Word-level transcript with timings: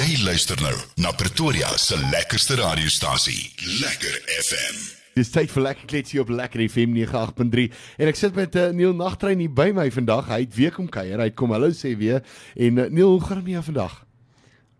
Jy 0.00 0.14
luister 0.24 0.56
nou 0.64 0.76
na 1.04 1.10
Pretoria 1.12 1.68
se 1.76 1.96
lekkerste 2.08 2.54
radiostasie, 2.56 3.50
Lekker 3.82 4.14
FM. 4.32 4.78
Dis 5.18 5.28
tyd 5.34 5.52
vir 5.52 5.64
lekker 5.66 5.90
kletsie 5.90 6.22
op 6.22 6.30
Lekker 6.32 6.62
FM 6.64 6.94
98.3 6.96 7.66
en 8.00 8.08
ek 8.08 8.16
sit 8.16 8.38
met 8.38 8.56
uh, 8.56 8.70
Neil 8.72 8.94
Nagtrein 8.96 9.42
hier 9.44 9.52
by 9.52 9.66
my 9.76 9.90
vandag. 9.92 10.30
Hy 10.32 10.38
het 10.46 10.56
weer 10.56 10.72
kom 10.72 10.88
kuier. 10.88 11.20
Hy 11.20 11.28
het 11.28 11.36
kom 11.36 11.52
hallo 11.52 11.68
sê 11.76 11.92
weer 12.00 12.22
en 12.56 12.80
uh, 12.80 12.88
Neil, 12.88 13.12
hoe 13.12 13.20
gaan 13.26 13.42
dit 13.42 13.50
met 13.50 13.58
jou 13.58 13.66
vandag? 13.74 13.98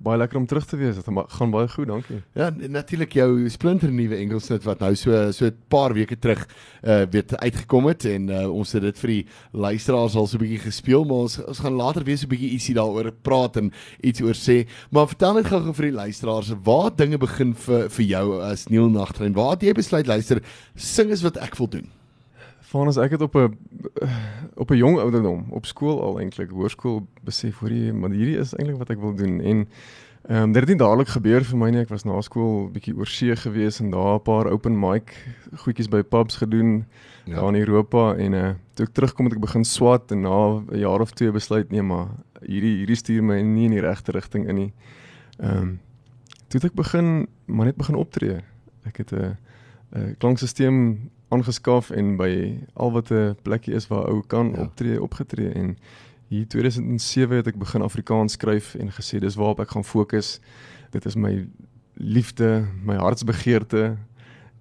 Baie 0.00 0.16
lekker 0.16 0.38
om 0.40 0.46
terug 0.48 0.64
te 0.64 0.79
wees. 0.80 0.96
Dit 0.96 1.09
gaan 1.36 1.50
baie 1.52 1.68
goed, 1.68 1.90
dankie. 1.90 2.22
Ja, 2.32 2.48
natuurlik 2.56 3.12
jou 3.18 3.48
splinter 3.52 3.93
nuwe 3.93 4.16
Engelsnit 4.16 4.64
wat 4.64 4.80
nou 4.80 4.95
so 4.96 5.12
so 5.36 5.45
'n 5.45 5.57
paar 5.68 5.93
weke 5.93 6.16
terug 6.16 6.46
uh 6.82 7.04
weet 7.11 7.36
uitgekom 7.36 7.86
het 7.86 8.04
en 8.04 8.30
uh, 8.30 8.48
ons 8.48 8.72
het 8.72 8.82
dit 8.82 8.98
vir 8.98 9.11
die 9.11 9.26
luisteraars 9.52 10.16
al 10.16 10.26
so 10.26 10.39
'n 10.39 10.40
bietjie 10.40 10.64
gespeel, 10.64 11.04
maar 11.04 11.29
ons 11.29 11.44
ons 11.44 11.61
gaan 11.61 11.76
later 11.76 12.04
weer 12.04 12.16
so 12.16 12.25
'n 12.25 12.32
bietjie 12.32 12.50
ietsie 12.57 12.75
daaroor 12.75 13.12
praat 13.12 13.57
en 13.57 13.72
iets 14.00 14.22
oor 14.22 14.34
sê. 14.34 14.66
Maar 14.90 15.08
vertel 15.08 15.34
net 15.34 15.46
gou-gou 15.46 15.75
vir 15.75 15.90
die 15.90 16.00
luisteraars 16.00 16.54
waar 16.64 16.90
dinge 16.96 17.18
begin 17.18 17.54
vir 17.54 17.90
vir 17.90 18.04
jou 18.04 18.40
as 18.40 18.68
Neil 18.68 18.89
Nagtrein. 18.89 19.35
Waar 19.35 19.50
het 19.50 19.62
jy 19.62 19.72
besluit 19.72 20.07
luister, 20.07 20.40
sing 20.76 21.11
is 21.11 21.22
wat 21.22 21.36
ek 21.36 21.57
wil 21.57 21.68
doen? 21.68 22.00
Van 22.70 22.86
as 22.86 22.98
ek 23.02 23.16
het 23.16 23.22
op 23.22 23.34
'n 23.34 23.56
op 24.54 24.70
'n 24.70 24.76
jong 24.76 24.98
ouderdom 24.98 25.46
op 25.50 25.66
skool 25.66 26.02
al 26.02 26.20
eintlik 26.20 26.50
hoërskool 26.50 27.06
besef 27.22 27.58
hoor 27.58 27.70
jy 27.70 27.93
maar 27.93 28.10
hierdie 28.10 28.38
is 28.38 28.54
eintlik 28.54 28.79
wat 28.79 28.90
ek 28.90 29.00
wil 29.00 29.14
doen. 29.14 29.40
En 29.40 29.68
ehm 30.29 30.43
um, 30.43 30.52
dit 30.52 30.62
het 30.62 30.68
nie 30.68 30.79
dadelik 30.79 31.08
gebeur 31.08 31.44
vir 31.44 31.58
my 31.58 31.70
nie. 31.70 31.80
Ek 31.80 31.88
was 31.88 32.05
na 32.05 32.20
skool 32.20 32.70
bietjie 32.70 32.94
oor 32.96 33.06
see 33.06 33.36
gewees 33.36 33.80
en 33.80 33.91
daar 33.91 34.14
'n 34.14 34.22
paar 34.22 34.46
open 34.46 34.78
mic 34.78 35.16
goedjies 35.55 35.88
by 35.88 36.02
pubs 36.02 36.36
gedoen 36.36 36.84
ja. 37.24 37.34
daar 37.34 37.55
in 37.55 37.60
Europa. 37.60 38.14
En 38.14 38.33
uh, 38.33 38.55
toe 38.74 38.86
ek 38.86 38.92
terugkom 38.92 39.24
het 39.24 39.34
ek 39.34 39.41
begin 39.41 39.64
swat 39.64 40.12
en 40.12 40.20
na 40.20 40.62
'n 40.70 40.78
jaar 40.78 41.00
of 41.00 41.10
twee 41.10 41.32
besluit 41.32 41.70
nee 41.70 41.82
maar 41.82 42.08
hierdie 42.41 42.77
hierdie 42.77 42.96
stuur 42.96 43.22
my 43.22 43.41
nie 43.41 43.64
in 43.64 43.70
die 43.70 43.80
regte 43.80 44.12
rigting 44.12 44.48
in 44.48 44.55
nie. 44.55 44.72
Ehm 45.38 45.56
um, 45.56 45.80
toe 46.48 46.60
het 46.60 46.70
ek 46.70 46.74
begin 46.74 47.27
maar 47.46 47.66
net 47.66 47.77
begin 47.77 47.94
optree. 47.94 48.41
Ek 48.84 48.96
het 48.96 49.12
'n 49.12 49.36
'n 49.92 50.14
klankstelsel 50.18 51.10
aangeskaf 51.31 51.91
en 51.91 52.17
by 52.19 52.59
al 52.75 52.92
wat 52.92 53.11
'n 53.11 53.36
plekkie 53.42 53.75
is 53.75 53.86
waar 53.86 54.09
ou 54.11 54.23
kan 54.27 54.53
ja. 54.55 54.61
optree 54.67 55.03
opgetree 55.03 55.53
en 55.53 55.77
hier 56.28 56.47
2007 56.47 57.36
het 57.36 57.47
ek 57.47 57.59
begin 57.59 57.83
Afrikaans 57.83 58.33
skryf 58.39 58.75
en 58.75 58.92
gesê 58.95 59.19
dis 59.19 59.34
waarop 59.34 59.61
ek 59.61 59.70
gaan 59.75 59.84
fokus. 59.84 60.41
Dit 60.91 61.06
is 61.06 61.14
my 61.14 61.48
liefde, 61.95 62.67
my 62.84 62.95
hartsbegeerte. 62.97 63.97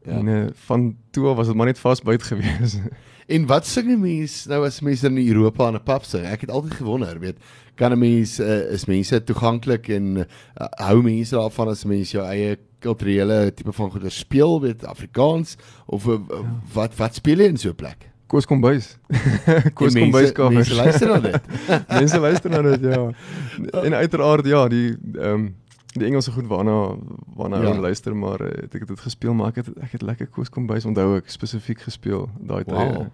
Ja. 0.04 0.12
En 0.12 0.28
uh, 0.28 0.48
van 0.54 0.96
toe 1.12 1.36
was 1.36 1.48
dit 1.48 1.56
maar 1.56 1.70
net 1.70 1.80
vasbyt 1.80 2.24
gewees. 2.24 2.78
En 3.30 3.46
wat 3.46 3.66
sing 3.66 3.88
'n 3.88 4.00
mens 4.00 4.46
nou 4.46 4.66
as 4.66 4.80
mense 4.82 5.06
in 5.06 5.28
Europa 5.28 5.66
aan 5.66 5.76
'n 5.76 5.84
pub 5.84 6.04
sing? 6.04 6.26
Ek 6.26 6.42
het 6.42 6.50
altyd 6.50 6.74
gewonder, 6.74 7.20
weet, 7.20 7.38
kan 7.76 7.92
'n 7.92 8.00
mens 8.00 8.40
uh, 8.40 8.72
is 8.72 8.86
mense 8.86 9.24
toeganklik 9.24 9.88
en 9.88 10.18
uh, 10.18 10.24
hou 10.58 11.04
mense 11.04 11.36
daarvan 11.36 11.68
as 11.68 11.84
mense 11.84 12.18
jou 12.18 12.26
eie 12.26 12.58
kulturele 12.80 13.54
tipe 13.54 13.74
van 13.74 13.92
goeie 13.92 14.10
speel 14.10 14.60
met 14.60 14.86
Afrikaans 14.86 15.56
of 15.86 16.06
uh, 16.08 16.20
ja. 16.30 16.44
wat 16.74 16.96
wat 16.96 17.16
speel 17.16 17.44
jy 17.44 17.52
in 17.54 17.58
so 17.58 17.70
'n 17.70 17.76
plek? 17.76 18.10
Koos 18.30 18.46
kom 18.46 18.62
bys. 18.62 18.92
Koos 19.78 19.96
kom 19.98 20.12
bys 20.14 20.32
kom. 20.38 20.54
Mense 20.54 20.76
luister 20.78 21.10
na 21.10 21.18
dit. 21.20 21.48
mense 22.00 22.20
luister 22.20 22.52
na 22.54 22.62
dit, 22.62 22.86
ja. 22.92 23.00
En 23.86 23.94
uiteraard 23.94 24.46
ja, 24.46 24.68
die 24.68 24.98
ehm 25.18 25.34
um, 25.34 25.56
die 25.90 26.06
Engelse 26.06 26.32
goed 26.32 26.46
waarna 26.48 26.96
waarna 27.36 27.62
ja. 27.62 27.80
luister, 27.80 28.16
maar 28.16 28.42
uh, 28.46 28.68
ek 28.70 28.84
het 28.84 28.88
dit 28.88 29.00
gespeel, 29.00 29.34
maar 29.34 29.50
ek 29.50 29.64
het 29.64 29.72
ek 29.82 29.98
het 29.98 30.06
lekker 30.06 30.30
Koos 30.30 30.50
kom 30.54 30.68
bys 30.70 30.86
onthou 30.86 31.16
ek 31.18 31.34
spesifiek 31.34 31.82
gespeel 31.82 32.30
daai 32.38 32.64
tyd. 32.64 33.10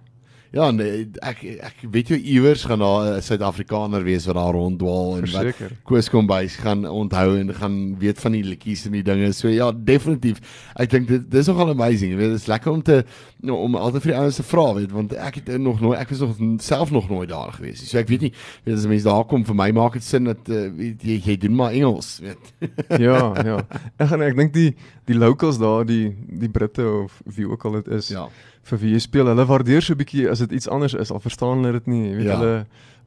Ja, 0.54 0.70
nee, 0.72 1.08
ek 1.26 1.42
ek 1.44 1.82
weet 1.92 2.12
jy 2.14 2.18
iewers 2.36 2.64
gaan 2.66 2.80
daar 2.80 3.18
'n 3.18 3.22
Suid-Afrikaner 3.22 4.04
wees 4.04 4.26
wat 4.26 4.36
daar 4.36 4.54
ronddwaal 4.54 5.18
en 5.18 5.28
Verzeker. 5.28 5.70
wat 5.70 5.84
Koos 5.84 6.10
kom 6.10 6.28
bys 6.28 6.56
gaan 6.56 6.86
onthou 6.86 7.38
en 7.40 7.54
gaan 7.54 7.98
weet 8.00 8.20
van 8.20 8.32
die 8.32 8.44
liedjies 8.44 8.86
en 8.86 8.92
die 8.92 9.04
dinge. 9.04 9.34
So 9.34 9.48
ja, 9.48 9.72
definitief. 9.72 10.40
Ek 10.76 10.90
dink 10.90 11.08
dit 11.08 11.32
dis 11.32 11.48
nogal 11.48 11.70
amazing. 11.70 12.12
Jy 12.12 12.18
weet, 12.18 12.30
dit 12.30 12.40
is 12.40 12.48
lekker 12.48 12.72
om 12.72 12.82
te 12.82 13.04
nou, 13.42 13.58
om 13.58 13.76
altyd 13.76 14.02
vir 14.02 14.12
die 14.12 14.20
ouens 14.20 14.36
te 14.36 14.44
vra, 14.44 14.74
weet, 14.74 14.92
want 14.92 15.14
ek 15.14 15.36
het 15.36 15.58
nog 15.58 15.82
nooit 15.82 16.00
ek 16.00 16.10
was 16.10 16.20
nog 16.20 16.62
self 16.62 16.92
nog 16.92 17.10
nooit 17.10 17.30
daar 17.30 17.52
gewees. 17.52 17.84
So 17.90 17.98
ek 17.98 18.08
weet 18.08 18.22
nie, 18.22 18.34
weet 18.64 18.78
as 18.78 18.88
mense 18.88 19.06
daar 19.06 19.26
kom 19.26 19.46
vir 19.46 19.56
my 19.56 19.72
maak 19.72 19.94
dit 19.94 20.04
sin 20.04 20.24
dat 20.24 20.50
uh, 20.50 20.70
weet, 20.72 21.04
jy 21.04 21.22
jy 21.26 21.38
doen 21.38 21.56
maar 21.56 21.72
Engels, 21.72 22.20
weet. 22.24 22.54
ja, 23.08 23.34
ja. 23.44 23.60
Ek 23.98 24.08
gaan 24.08 24.22
ek 24.22 24.36
dink 24.36 24.54
die 24.54 24.76
die 25.06 25.18
locals 25.18 25.60
daar, 25.62 25.86
die 25.86 26.16
die 26.16 26.50
Britte 26.50 26.88
of 27.04 27.22
wie 27.36 27.48
ook 27.50 27.66
al 27.66 27.82
dit 27.82 27.88
is. 28.00 28.10
Ja 28.10 28.30
vir 28.66 28.82
wie 28.82 28.94
jy 28.96 29.02
speel. 29.04 29.30
Hulle 29.30 29.46
waardeer 29.46 29.84
so 29.86 29.94
'n 29.94 30.00
bietjie 30.00 30.26
as 30.36 30.44
dit 30.44 30.60
iets 30.60 30.70
anders 30.72 30.94
is. 30.94 31.12
Al 31.12 31.24
verstaan 31.24 31.64
hulle 31.64 31.80
dit 31.80 31.88
nie. 31.92 32.04
Jy 32.10 32.20
weet 32.20 32.30
ja. 32.30 32.38
hulle 32.40 32.58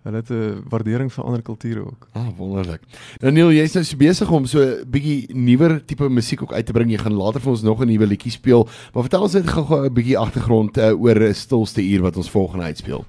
hulle 0.07 0.21
het 0.23 0.31
'n 0.31 0.63
waardering 0.71 1.13
vir 1.13 1.25
ander 1.25 1.43
kulture 1.43 1.81
ook. 1.85 2.09
Ah, 2.13 2.29
wonderlik. 2.37 2.81
Nou 3.21 3.33
Neil, 3.33 3.53
jy's 3.53 3.75
nou 3.75 3.85
so 3.85 3.97
besig 3.97 4.31
om 4.31 4.47
so 4.47 4.61
'n 4.61 4.85
bietjie 4.91 5.35
nuwer 5.35 5.85
tipe 5.85 6.09
musiek 6.09 6.43
ook 6.43 6.53
uit 6.53 6.67
te 6.67 6.73
bring. 6.73 6.91
Jy 6.91 6.99
gaan 6.99 7.13
later 7.13 7.41
vir 7.41 7.51
ons 7.51 7.63
nog 7.63 7.81
'n 7.81 7.87
nuwe 7.87 8.07
liedjie 8.07 8.33
speel. 8.33 8.69
Maar 8.95 9.03
vertel 9.03 9.23
ons 9.23 9.33
net 9.33 9.47
gou 9.49 9.85
'n 9.85 9.93
bietjie 9.93 10.19
agtergrond 10.19 10.79
uh, 10.79 11.01
oor 11.01 11.35
Stilste 11.35 11.83
uur 11.83 12.01
wat 12.03 12.17
ons 12.17 12.31
volgende 12.31 12.65
uitspeel. 12.65 13.05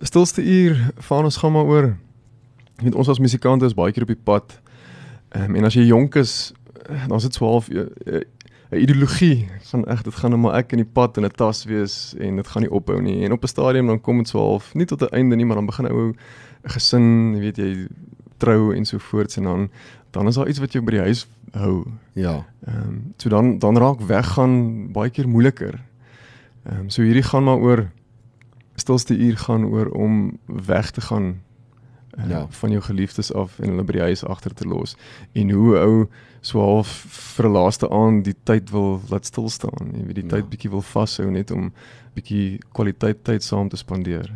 Stilste 0.00 0.42
uur, 0.42 0.92
van 0.98 1.24
ons 1.24 1.36
gaan 1.36 1.52
maar 1.52 1.64
oor. 1.64 1.96
Jy 2.78 2.84
weet 2.84 2.94
ons 2.94 3.08
as 3.08 3.18
musikante 3.18 3.64
is 3.64 3.74
baie 3.74 3.92
keer 3.92 4.02
op 4.02 4.14
die 4.14 4.24
pad. 4.24 4.60
Um, 5.36 5.54
en 5.56 5.64
as 5.64 5.74
jy 5.74 5.84
jonk 5.84 6.14
is, 6.14 6.52
dan 7.08 7.16
is 7.16 7.22
dit 7.22 7.32
12 7.32 7.68
uh, 7.68 7.84
'n 8.70 8.76
ideologie. 8.76 9.48
Van 9.60 9.84
ag 9.86 10.02
dit 10.02 10.14
gaan 10.14 10.30
nou 10.30 10.42
maar 10.42 10.54
ek 10.54 10.72
in 10.72 10.78
die 10.78 10.92
pad 10.92 11.16
in 11.16 11.24
'n 11.24 11.30
tas 11.30 11.64
wees 11.64 12.14
en 12.18 12.36
dit 12.36 12.46
gaan 12.46 12.62
nie 12.62 12.70
ophou 12.70 13.02
nie. 13.02 13.24
En 13.24 13.32
op 13.32 13.42
'n 13.42 13.46
stadium 13.46 13.86
dan 13.86 14.00
kom 14.00 14.16
dit 14.16 14.28
so 14.28 14.38
half 14.38 14.74
nie 14.74 14.86
tot 14.86 15.02
'n 15.02 15.14
einde 15.14 15.36
nie 15.36 15.44
maar 15.44 15.56
dan 15.56 15.66
begin 15.66 15.90
ou 15.90 16.08
'n 16.08 16.16
gesin 16.62 17.38
weet 17.38 17.56
jy 17.56 17.88
trou 18.36 18.74
en 18.74 18.84
so 18.84 18.98
voort 18.98 19.36
en 19.36 19.42
dan 19.42 19.70
dan 20.10 20.26
is 20.26 20.34
daar 20.34 20.48
iets 20.48 20.58
wat 20.58 20.72
jou 20.72 20.84
by 20.84 20.90
die 20.90 21.00
huis 21.00 21.28
hou. 21.52 21.86
Ja. 22.12 22.46
Ehm 22.66 22.88
um, 22.88 23.12
so 23.16 23.28
dan 23.28 23.58
dan 23.58 23.78
raak 23.78 24.00
weggaan 24.00 24.92
baie 24.92 25.10
keer 25.10 25.28
moeiliker. 25.28 25.80
Ehm 26.64 26.78
um, 26.78 26.90
so 26.90 27.02
hierdie 27.02 27.22
gaan 27.22 27.44
maar 27.44 27.58
oor 27.58 27.90
stilste 28.74 29.16
uur 29.16 29.36
gaan 29.36 29.64
oor 29.64 29.86
om 29.86 30.38
weg 30.46 30.90
te 30.90 31.00
gaan 31.00 31.42
uh, 32.18 32.30
ja. 32.30 32.46
van 32.50 32.70
jou 32.70 32.82
geliefdes 32.82 33.32
af 33.32 33.58
en 33.58 33.72
hulle 33.72 33.84
by 33.84 33.98
die 33.98 34.08
huis 34.10 34.24
agter 34.24 34.54
te 34.54 34.68
los 34.68 34.96
en 35.32 35.50
hoe 35.50 35.76
ou 35.78 35.94
so 36.40 36.60
half 36.60 36.88
vir 37.36 37.48
'n 37.48 37.52
laaste 37.52 37.88
aand 37.88 38.24
die 38.24 38.36
tyd 38.44 38.70
wil 38.70 39.00
laat 39.10 39.26
stil 39.26 39.48
staan 39.48 39.92
jy 39.94 40.06
weet 40.06 40.20
die 40.22 40.28
ja. 40.28 40.36
tyd 40.36 40.50
bietjie 40.50 40.70
wil 40.70 40.82
vashou 40.82 41.30
net 41.30 41.50
om 41.50 41.72
bietjie 42.14 42.60
kwaliteit 42.72 43.24
tyd 43.24 43.42
saam 43.42 43.68
te 43.68 43.76
spandeer 43.76 44.30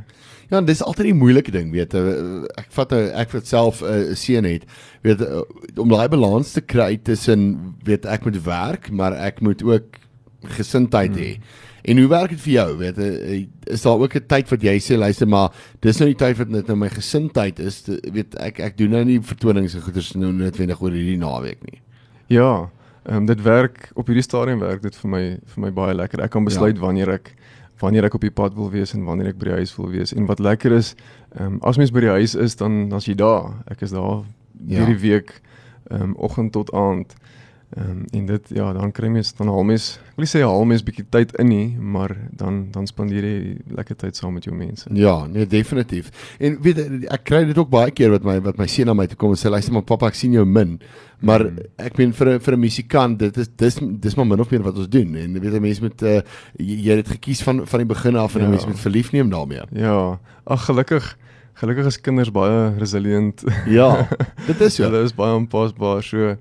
ja 0.50 0.60
dis 0.60 0.82
altyd 0.82 1.06
'n 1.12 1.18
moeilike 1.18 1.50
ding 1.50 1.72
weet 1.72 1.94
eh, 1.94 2.44
ek 2.60 2.70
vat 2.70 2.92
ek 2.92 3.30
vir 3.30 3.40
self 3.44 3.82
'n 3.82 4.12
uh, 4.12 4.14
seun 4.14 4.44
het 4.44 4.64
weet 5.02 5.20
uh, 5.20 5.42
om 5.76 5.88
daai 5.88 6.08
balans 6.08 6.52
te 6.52 6.60
kry 6.60 6.96
tussen 6.96 7.74
weet 7.84 8.06
ek 8.06 8.24
moet 8.24 8.44
werk 8.44 8.90
maar 8.90 9.12
ek 9.12 9.40
moet 9.40 9.62
ook 9.62 10.00
gesindheid 10.48 11.14
hmm. 11.14 11.22
hê 11.22 11.38
En 11.84 11.98
hoe 11.98 12.06
werk 12.08 12.32
dit 12.32 12.40
vir 12.40 12.52
jou? 12.52 12.68
Weet 12.80 12.96
jy, 12.96 13.38
is 13.68 13.82
daar 13.84 14.00
ook 14.00 14.14
'n 14.16 14.26
tyd 14.26 14.48
wat 14.48 14.62
jy 14.62 14.76
sê 14.80 14.96
luister 14.96 15.28
maar 15.28 15.52
dis 15.80 15.98
nou 15.98 16.08
die 16.08 16.16
tyd 16.16 16.36
wat 16.36 16.48
net 16.48 16.66
nou 16.66 16.76
my 16.76 16.88
gesindheid 16.88 17.58
is. 17.58 17.82
Te, 17.82 18.00
weet 18.12 18.34
ek 18.40 18.58
ek 18.58 18.78
doen 18.78 18.90
nou 18.90 19.04
nie 19.04 19.20
vertonings 19.20 19.74
en 19.74 19.82
goeders 19.82 20.14
nou 20.14 20.32
noodwendig 20.32 20.80
oor 20.80 20.90
hierdie 20.90 21.18
naweek 21.18 21.60
nie. 21.70 21.82
Ja, 22.26 22.70
ehm 23.04 23.16
um, 23.16 23.26
dit 23.26 23.42
werk 23.42 23.90
op 23.94 24.06
hierdie 24.06 24.22
stadium 24.22 24.60
werk 24.60 24.82
dit 24.82 24.96
vir 24.96 25.10
my 25.10 25.38
vir 25.44 25.60
my 25.60 25.70
baie 25.70 25.94
lekker. 25.94 26.22
Ek 26.22 26.30
kan 26.30 26.44
besluit 26.44 26.76
ja. 26.76 26.80
wanneer 26.80 27.08
ek 27.10 27.34
wanneer 27.78 28.04
ek 28.04 28.14
op 28.14 28.20
die 28.20 28.30
pad 28.30 28.54
wil 28.54 28.70
wees 28.70 28.94
en 28.94 29.04
wanneer 29.04 29.28
ek 29.28 29.38
by 29.38 29.44
die 29.44 29.60
huis 29.60 29.76
wil 29.76 29.90
wees. 29.90 30.14
En 30.14 30.26
wat 30.26 30.38
lekker 30.38 30.72
is, 30.72 30.94
ehm 31.36 31.44
um, 31.44 31.60
as 31.62 31.76
mens 31.76 31.90
by 31.90 32.00
die 32.00 32.16
huis 32.16 32.34
is 32.34 32.56
dan 32.56 32.88
dan's 32.88 33.04
jy 33.04 33.14
daar. 33.14 33.60
Ek 33.66 33.82
is 33.82 33.90
daar 33.90 34.24
ja. 34.66 34.78
hierdie 34.78 35.00
week 35.00 35.42
ehm 35.90 36.02
um, 36.02 36.16
oggend 36.16 36.52
tot 36.52 36.72
aand. 36.72 37.12
Ehm 37.12 37.33
um, 37.78 38.04
en 38.10 38.26
dit 38.26 38.50
ja, 38.54 38.72
dan 38.72 38.92
kry 38.94 39.08
mens 39.08 39.32
dan 39.34 39.48
haal 39.50 39.64
mens, 39.66 39.86
ek 40.12 40.20
wil 40.20 40.28
sê 40.30 40.42
haal 40.44 40.66
mens 40.68 40.84
bietjie 40.86 41.06
tyd 41.10 41.32
in 41.42 41.48
nie, 41.50 41.66
maar 41.78 42.14
dan 42.38 42.64
dan 42.74 42.86
spandeer 42.90 43.26
jy 43.26 43.38
lekker 43.78 43.98
tyd 44.04 44.18
saam 44.18 44.36
met 44.36 44.46
jou 44.48 44.54
mense. 44.56 44.90
Ja, 44.94 45.14
nee, 45.30 45.46
definitief. 45.46 46.12
En 46.38 46.58
weet 46.64 46.80
ek 47.12 47.26
kry 47.30 47.44
dit 47.48 47.58
ook 47.58 47.72
baie 47.72 47.94
keer 47.94 48.14
wat 48.14 48.26
my 48.26 48.38
wat 48.44 48.60
my 48.60 48.68
seun 48.70 48.90
na 48.90 48.96
my 48.98 49.08
toe 49.10 49.18
kom 49.20 49.34
en 49.34 49.40
sê 49.40 49.52
luister 49.52 49.74
maar 49.74 49.86
pappa, 49.88 50.12
ek 50.12 50.20
sien 50.20 50.36
jou 50.36 50.46
min. 50.46 50.78
Maar 51.24 51.46
mm. 51.48 51.66
ek 51.88 51.98
meen 51.98 52.14
vir 52.14 52.34
'n 52.34 52.40
vir 52.40 52.56
'n 52.56 52.60
musikant, 52.60 53.18
dit 53.18 53.36
is 53.36 53.48
dis 53.56 53.78
dis 53.80 54.16
maar 54.16 54.26
min 54.26 54.40
of 54.40 54.50
meer 54.50 54.62
wat 54.62 54.78
ons 54.78 54.88
doen 54.88 55.14
en 55.16 55.40
weet 55.40 55.52
jy 55.52 55.60
mense 55.60 55.82
met 55.82 56.02
uh, 56.02 56.20
jy, 56.58 56.78
jy 56.88 56.96
het 57.02 57.08
gekies 57.08 57.42
van 57.42 57.66
van 57.66 57.80
die 57.80 57.90
begin 57.94 58.16
af 58.16 58.36
en 58.36 58.42
ja. 58.42 58.48
mense 58.48 58.68
met 58.68 58.78
verlief 58.78 59.12
neem 59.12 59.30
daarmee. 59.30 59.62
Ja. 59.72 60.18
Ag 60.44 60.66
gelukkig 60.66 61.16
Gelukkig 61.54 61.86
is 61.86 62.00
kinders 62.02 62.32
baie 62.34 62.74
resilient. 62.78 63.44
Ja. 63.70 64.08
Dit 64.48 64.60
is 64.60 64.74
so. 64.74 64.82
hulle 64.82 65.04
is 65.06 65.14
baie 65.14 65.36
aanpasbaar 65.36 66.02
so. 66.02 66.36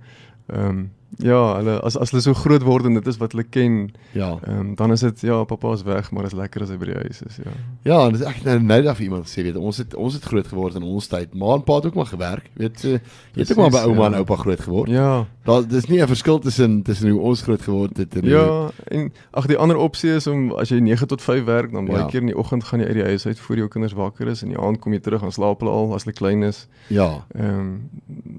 Ehm 0.50 0.70
um, 0.70 0.92
Ja, 1.22 1.56
hulle 1.58 1.78
as 1.86 1.98
as 1.98 2.12
hulle 2.12 2.22
so 2.26 2.34
groot 2.34 2.64
word 2.66 2.86
en 2.90 2.98
dit 2.98 3.08
is 3.08 3.20
wat 3.22 3.36
hulle 3.36 3.46
ken. 3.46 3.92
Ja. 4.18 4.38
Ehm 4.42 4.60
um, 4.60 4.76
dan 4.76 4.92
is 4.92 5.04
dit 5.06 5.22
ja, 5.22 5.44
pappa 5.44 5.74
is 5.74 5.84
weg, 5.84 6.12
maar 6.12 6.26
is 6.26 6.34
lekker 6.38 6.66
as 6.66 6.72
hy 6.74 6.78
by 6.82 6.90
die 6.90 6.96
huis 7.04 7.22
is, 7.28 7.38
ja. 7.44 7.54
Ja, 7.84 8.00
en 8.08 8.18
dis 8.18 8.26
ek 8.26 8.42
nou 8.48 8.58
net 8.64 8.88
af 8.90 9.00
iemand 9.04 9.30
sê 9.30 9.46
weet 9.46 9.60
ons 9.60 9.78
het 9.78 9.94
ons 9.94 10.14
het 10.14 10.26
groot 10.26 10.48
geword 10.48 10.80
in 10.80 10.84
ons 10.84 11.08
tyd. 11.08 11.34
Ma 11.34 11.54
en 11.58 11.64
pa 11.64 11.76
het 11.80 11.92
ook 11.92 12.00
maar 12.00 12.10
gewerk, 12.10 12.50
weet 12.58 12.82
jy. 12.82 12.98
Jy 13.34 13.46
het 13.46 13.52
ook 13.52 13.62
maar 13.66 13.76
by 13.78 13.86
ouma 13.90 14.08
ja. 14.08 14.12
en 14.12 14.20
oupa 14.24 14.40
groot 14.42 14.66
geword. 14.66 14.90
Ja. 14.90 15.26
Daar 15.44 15.68
dis 15.68 15.86
nie 15.88 16.00
'n 16.02 16.08
verskil 16.08 16.40
tussen 16.40 16.82
tussen 16.84 17.10
hoe 17.10 17.20
ons 17.22 17.42
groot 17.42 17.62
geword 17.62 17.98
het 17.98 18.16
en 18.16 18.24
Ja, 18.30 18.72
en 18.88 19.12
ag 19.34 19.46
die 19.48 19.58
ander 19.58 19.76
opsie 19.78 20.10
is 20.16 20.28
om 20.28 20.52
as 20.54 20.70
jy 20.70 20.80
9 20.80 21.08
tot 21.08 21.22
5 21.22 21.44
werk, 21.46 21.72
dan 21.72 21.86
baie 21.86 21.98
Ja. 22.00 22.08
keer 22.08 22.22
in 22.22 22.28
die 22.28 22.38
oggend 22.38 22.64
gaan 22.64 22.80
jy 22.80 22.86
uit 22.86 22.94
die 22.94 23.04
huis 23.04 23.26
uit 23.26 23.40
voor 23.40 23.56
jou 23.56 23.68
kinders 23.68 23.94
wakker 23.94 24.28
is 24.28 24.42
en 24.44 24.50
in 24.50 24.56
die 24.56 24.64
aand 24.64 24.80
kom 24.80 24.94
jy 24.94 25.00
terug 25.00 25.22
en 25.22 25.32
slaap 25.32 25.60
hulle 25.60 25.72
al 25.72 25.94
as 25.94 26.04
hulle 26.04 26.16
klein 26.16 26.44
is. 26.44 26.68
ja. 26.90 27.26
Ehm 27.36 27.90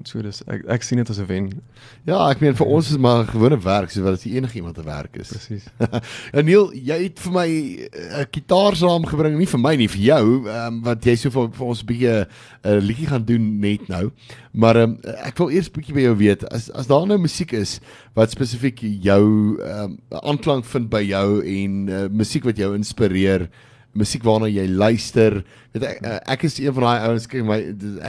so 0.03 0.21
dis 0.21 0.41
ek 0.47 0.65
ek 0.67 0.83
sien 0.83 0.97
dit 0.97 1.09
as 1.09 1.19
'n 1.19 1.25
wen. 1.27 1.61
Ja, 2.05 2.29
ek 2.29 2.39
meen 2.41 2.55
vir 2.55 2.67
ons 2.67 2.89
is 2.91 2.97
maar 2.97 3.25
gewone 3.25 3.57
werk 3.59 3.89
soos 3.91 4.03
wat 4.03 4.13
as 4.13 4.25
enige 4.25 4.55
iemand 4.55 4.75
te 4.75 4.83
werk 4.83 5.15
is. 5.17 5.27
Presies. 5.29 5.65
En 6.33 6.45
Neil, 6.45 6.71
jy 6.73 7.03
het 7.03 7.19
vir 7.19 7.31
my 7.31 7.47
'n 7.47 8.25
gitaar 8.31 8.75
saamgebring, 8.75 9.37
nie 9.37 9.45
vir 9.47 9.59
my 9.59 9.75
nie, 9.75 9.87
vir 9.89 10.01
jou, 10.01 10.47
ehm 10.47 10.81
want 10.81 11.03
jy 11.05 11.15
sou 11.15 11.29
vir, 11.31 11.49
vir 11.51 11.65
ons 11.67 11.81
'n 11.83 11.85
bietjie 11.85 12.25
'n 12.65 12.79
liedjie 12.79 13.07
gaan 13.07 13.23
doen 13.25 13.59
net 13.59 13.87
nou. 13.89 14.11
Maar 14.53 14.75
ehm 14.75 14.97
ek 15.25 15.37
wil 15.37 15.49
eers 15.49 15.69
bietjie 15.71 15.93
by 15.93 16.01
jou 16.01 16.15
weet, 16.17 16.43
as 16.51 16.69
as 16.71 16.87
daar 16.95 17.07
nou 17.07 17.17
musiek 17.21 17.51
is 17.53 17.79
wat 18.15 18.31
spesifiek 18.31 18.79
jou 19.03 19.57
ehm 19.61 19.95
aanklank 20.23 20.65
vind 20.65 20.89
by 20.89 21.01
jou 21.05 21.41
en 21.43 21.87
uh, 21.89 22.07
musiek 22.09 22.43
wat 22.47 22.57
jou 22.57 22.73
inspireer, 22.75 23.49
musiek 23.95 24.23
waarna 24.27 24.47
jy 24.51 24.67
luister. 24.67 25.43
Weet 25.73 25.83
ek 25.83 26.01
eh, 26.03 26.19
ek 26.33 26.43
is 26.43 26.57
een 26.59 26.73
van 26.75 26.83
daai 26.83 27.07
ouens 27.09 27.27
kyk 27.31 27.45
my 27.47 27.59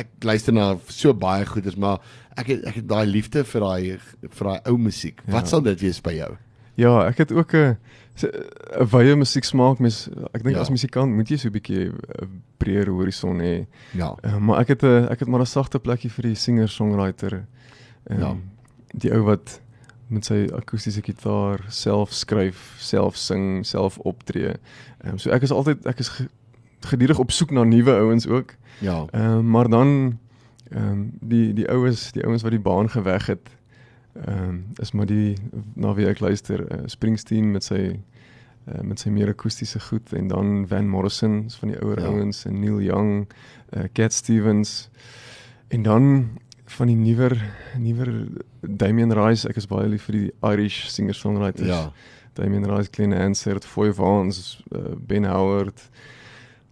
ek 0.00 0.08
luister 0.26 0.52
na 0.54 0.76
so 0.88 1.12
baie 1.14 1.46
goeders, 1.46 1.76
maar 1.76 2.00
ek 2.36 2.46
het 2.54 2.64
ek 2.66 2.74
het 2.80 2.88
daai 2.88 3.06
liefde 3.06 3.44
vir 3.44 3.60
daai 3.60 3.98
vir 4.30 4.44
daai 4.50 4.60
ou 4.66 4.76
musiek. 4.78 5.20
Wat 5.26 5.44
Ja. 5.46 5.50
sal 5.50 5.60
dit 5.62 5.80
wees 5.80 6.00
by 6.02 6.12
jou? 6.18 6.36
Ja, 6.76 7.06
ek 7.08 7.18
het 7.18 7.32
ook 7.32 7.54
'n 7.54 7.76
'n 8.80 8.86
wye 8.92 9.14
musiek 9.16 9.44
smaak 9.44 9.78
mens 9.80 10.08
ek 10.34 10.42
dink 10.42 10.56
Ja. 10.56 10.60
as 10.62 10.70
musikant 10.70 11.12
moet 11.14 11.28
jy 11.30 11.36
so 11.38 11.48
'n 11.48 11.52
bietjie 11.52 11.88
'n 11.92 12.42
breër 12.58 12.88
horison 12.88 13.38
hê. 13.40 13.66
Ja. 13.94 14.14
Uh, 14.24 14.38
maar 14.38 14.60
ek 14.60 14.68
het 14.68 14.82
'n 14.82 15.08
ek 15.10 15.20
het 15.20 15.28
maar 15.28 15.40
'n 15.40 15.46
sagte 15.46 15.78
plekkie 15.78 16.10
vir 16.10 16.22
die 16.22 16.34
singer-songwriter. 16.34 17.46
Ehm 18.10 18.20
Ja. 18.20 18.34
Die 18.96 19.12
ou 19.12 19.22
wat 19.28 19.60
met 20.12 20.26
sy 20.28 20.44
akoestiese 20.54 21.02
gitaar 21.02 21.64
self 21.72 22.12
skryf, 22.14 22.76
self 22.78 23.16
sing, 23.18 23.64
self 23.66 23.98
optree. 23.98 24.54
Ehm 25.02 25.16
um, 25.16 25.18
so 25.18 25.34
ek 25.34 25.46
is 25.46 25.54
altyd 25.54 25.86
ek 25.90 26.02
is 26.04 26.12
ge, 26.14 26.28
gedurig 26.86 27.18
op 27.18 27.34
soek 27.34 27.50
na 27.50 27.64
nuwe 27.66 27.94
ouens 27.98 28.26
ook. 28.26 28.54
Ja. 28.84 29.04
Ehm 29.10 29.42
um, 29.42 29.50
maar 29.50 29.68
dan 29.68 30.18
ehm 30.70 30.90
um, 30.90 31.10
die 31.20 31.52
die 31.54 31.68
ouens, 31.70 32.12
die 32.12 32.24
ouens 32.24 32.42
wat 32.42 32.54
die 32.54 32.62
baan 32.62 32.90
geweg 32.90 33.26
het. 33.26 33.50
Ehm 34.24 34.48
um, 34.48 34.64
is 34.82 34.92
maar 34.92 35.06
die 35.06 35.36
na 35.74 35.94
wie 35.94 36.06
ek 36.06 36.20
luister, 36.20 36.62
uh, 36.62 36.86
Springsteen 36.86 37.50
met 37.50 37.64
sy 37.64 37.98
uh, 38.66 38.80
met 38.82 39.00
sy 39.00 39.10
meer 39.10 39.34
akoestiese 39.34 39.80
goed 39.80 40.12
en 40.12 40.28
dan 40.28 40.64
Van 40.68 40.88
Morrison 40.88 41.44
is 41.46 41.58
van 41.58 41.74
die 41.74 41.80
ouer 41.82 42.00
ja. 42.00 42.06
ouens 42.06 42.44
en 42.44 42.60
Neil 42.60 42.80
Young, 42.80 43.26
uh, 43.74 43.84
Cat 43.92 44.12
Stevens 44.12 44.88
en 45.68 45.82
dan 45.82 46.38
van 46.70 46.90
die 46.90 46.96
nuwer 46.96 47.36
nuwer 47.78 48.12
Damien 48.60 49.12
Rice, 49.12 49.48
ek 49.48 49.56
is 49.56 49.68
baie 49.70 49.88
lief 49.88 50.08
vir 50.08 50.18
die 50.18 50.30
Irish 50.42 50.86
singer-songwriters. 50.94 51.68
Ja. 51.68 51.92
Damien 52.36 52.66
Rice, 52.68 52.90
Glenn 52.92 53.14
Hansard, 53.16 53.64
Foy 53.64 53.92
Vance, 53.92 54.62
uh, 54.74 54.94
Ben 54.96 55.24
Howard. 55.24 55.88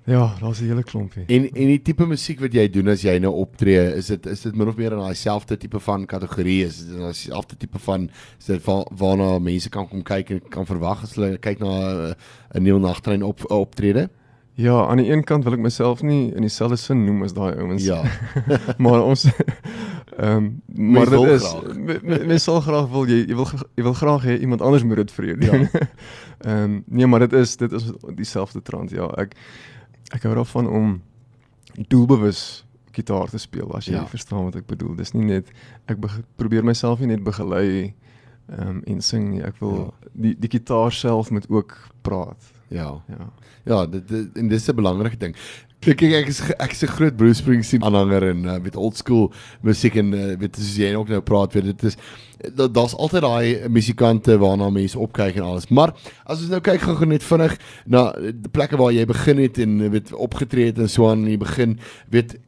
Ja, 0.05 0.35
daar's 0.41 0.61
'n 0.61 0.67
hele 0.67 0.83
klompie. 0.83 1.25
En 1.27 1.51
en 1.51 1.67
die 1.67 1.83
tipe 1.83 2.07
musiek 2.07 2.41
wat 2.41 2.53
jy 2.53 2.69
doen 2.69 2.89
as 2.89 3.03
jy 3.03 3.19
nou 3.19 3.33
optree, 3.33 3.95
is 3.97 4.07
dit 4.07 4.27
is 4.27 4.41
dit 4.41 4.55
min 4.55 4.69
of 4.69 4.77
meer 4.77 4.93
in 4.93 4.99
daai 4.99 5.15
selfde 5.15 5.57
tipe 5.57 5.81
van 5.81 6.07
kategorie 6.07 6.65
is 6.65 6.85
dit 6.85 6.99
daai 6.99 7.15
selfde 7.15 7.57
tipe 7.57 7.79
van 7.79 8.11
is 8.39 8.45
dit 8.45 8.65
waar, 8.65 8.85
waarna 8.91 9.39
mense 9.39 9.69
kan 9.69 9.89
kom 9.89 10.03
kyk 10.03 10.31
en 10.31 10.41
kan 10.49 10.67
verwag 10.67 11.03
as 11.03 11.15
hulle 11.15 11.39
kyk 11.39 11.59
na 11.59 12.09
uh, 12.09 12.15
'n 12.55 12.63
nuwe 12.63 12.81
nagtrein 12.81 13.23
op 13.23 13.51
optrede? 13.51 14.11
Ja, 14.55 14.87
aan 14.87 14.97
die 14.97 15.11
een 15.11 15.25
kant 15.25 15.45
wil 15.45 15.53
ek 15.53 15.65
myself 15.65 16.03
nie 16.03 16.35
in 16.35 16.43
dieselfde 16.47 16.77
sin 16.77 17.05
noem 17.05 17.23
as 17.23 17.33
daai 17.33 17.57
ouens. 17.57 17.85
Ja. 17.85 18.03
maar 18.85 19.03
ons 19.03 19.25
ehm 20.19 20.37
um, 20.37 20.63
maar 20.95 21.11
dit 21.11 21.21
is 21.35 21.47
mens 22.31 22.43
sal 22.47 22.61
graag 22.61 22.89
wil 22.93 23.07
jy 23.11 23.25
jy 23.27 23.35
wil 23.35 23.49
jy 23.75 23.83
wil 23.83 23.95
graag 23.99 24.23
hê 24.29 24.37
iemand 24.41 24.63
anders 24.63 24.85
moet 24.87 24.97
dit 25.03 25.11
vir 25.13 25.25
jou 25.33 25.39
doen. 25.39 25.69
Ehm 26.45 26.83
nee, 26.87 27.07
maar 27.07 27.21
dit 27.25 27.33
is 27.33 27.57
dit 27.57 27.73
is 27.73 27.91
dieselfde 28.15 28.63
trant. 28.63 28.91
Ja, 28.91 29.09
ek 29.19 29.35
ek 30.15 30.23
hou 30.23 30.35
daarvan 30.35 30.69
om 30.69 31.03
doelbewus 31.89 32.65
gitaar 32.95 33.29
te 33.29 33.39
speel 33.39 33.73
as 33.75 33.87
jy 33.89 33.93
Ja. 33.97 34.01
ja. 34.05 34.07
verstaan 34.07 34.45
wat 34.45 34.57
ek 34.61 34.67
bedoel. 34.71 34.95
Dis 34.97 35.13
nie 35.15 35.25
net 35.25 35.51
ek 35.91 35.99
probeer 36.37 36.65
myself 36.65 37.01
nie 37.01 37.11
net 37.11 37.25
begelei 37.25 37.95
ehm 38.49 38.69
um, 38.69 38.83
en 38.87 39.01
sing 39.01 39.31
nie. 39.33 39.43
Ek 39.43 39.57
wil 39.61 39.75
Ja. 39.77 39.85
ja. 39.91 40.09
die 40.13 40.35
die 40.39 40.51
gitaar 40.59 40.93
self 40.93 41.31
moet 41.31 41.49
ook 41.51 41.75
praat. 42.03 42.53
Ja. 42.69 43.03
Ja. 43.09 43.33
Ja, 43.65 43.87
dit, 43.87 44.09
dit 44.09 44.37
en 44.37 44.49
dis 44.49 44.69
'n 44.69 44.75
belangrike 44.77 45.17
ding. 45.17 45.37
Kyk 45.85 45.97
kyk 46.01 46.13
ek 46.15 46.29
is 46.29 46.41
ek 46.41 46.73
'n 46.83 46.87
groot 46.97 47.17
Bruce 47.17 47.43
Springsteen 47.43 47.83
aanhanger 47.85 48.23
en 48.31 48.45
uh, 48.45 48.59
met 48.59 48.77
old 48.77 48.97
school 48.97 49.33
musiek 49.63 49.95
en 49.97 50.13
uh, 50.15 50.37
weet 50.37 50.57
soos 50.57 50.77
jy 50.77 50.95
ook 50.95 51.09
nou 51.09 51.21
praat, 51.21 51.53
weet 51.53 51.65
dit 51.65 51.83
is 51.85 51.97
da- 52.55 52.69
daar's 52.69 52.95
altyd 52.97 53.23
daai 53.23 53.69
musikante 53.69 54.39
waarna 54.39 54.71
mense 54.71 54.99
opkyk 54.99 55.37
en 55.37 55.43
alles. 55.43 55.69
Maar 55.69 55.93
as 56.25 56.41
ons 56.41 56.49
nou 56.49 56.61
kyk 56.61 56.81
gou 56.81 57.07
net 57.07 57.23
vinnig 57.23 57.59
na 57.87 58.13
die 58.13 58.49
plekke 58.51 58.77
waar 58.77 58.93
jy 58.93 59.05
begin 59.07 59.39
het 59.39 59.59
en 59.59 59.91
weet 59.91 60.13
opgetree 60.13 60.67
het 60.67 60.79
en 60.79 60.89
so 60.89 61.09
aan 61.11 61.19
in 61.19 61.25
die 61.37 61.39
begin, 61.39 61.79
weet 62.11 62.35
eh, 62.35 62.41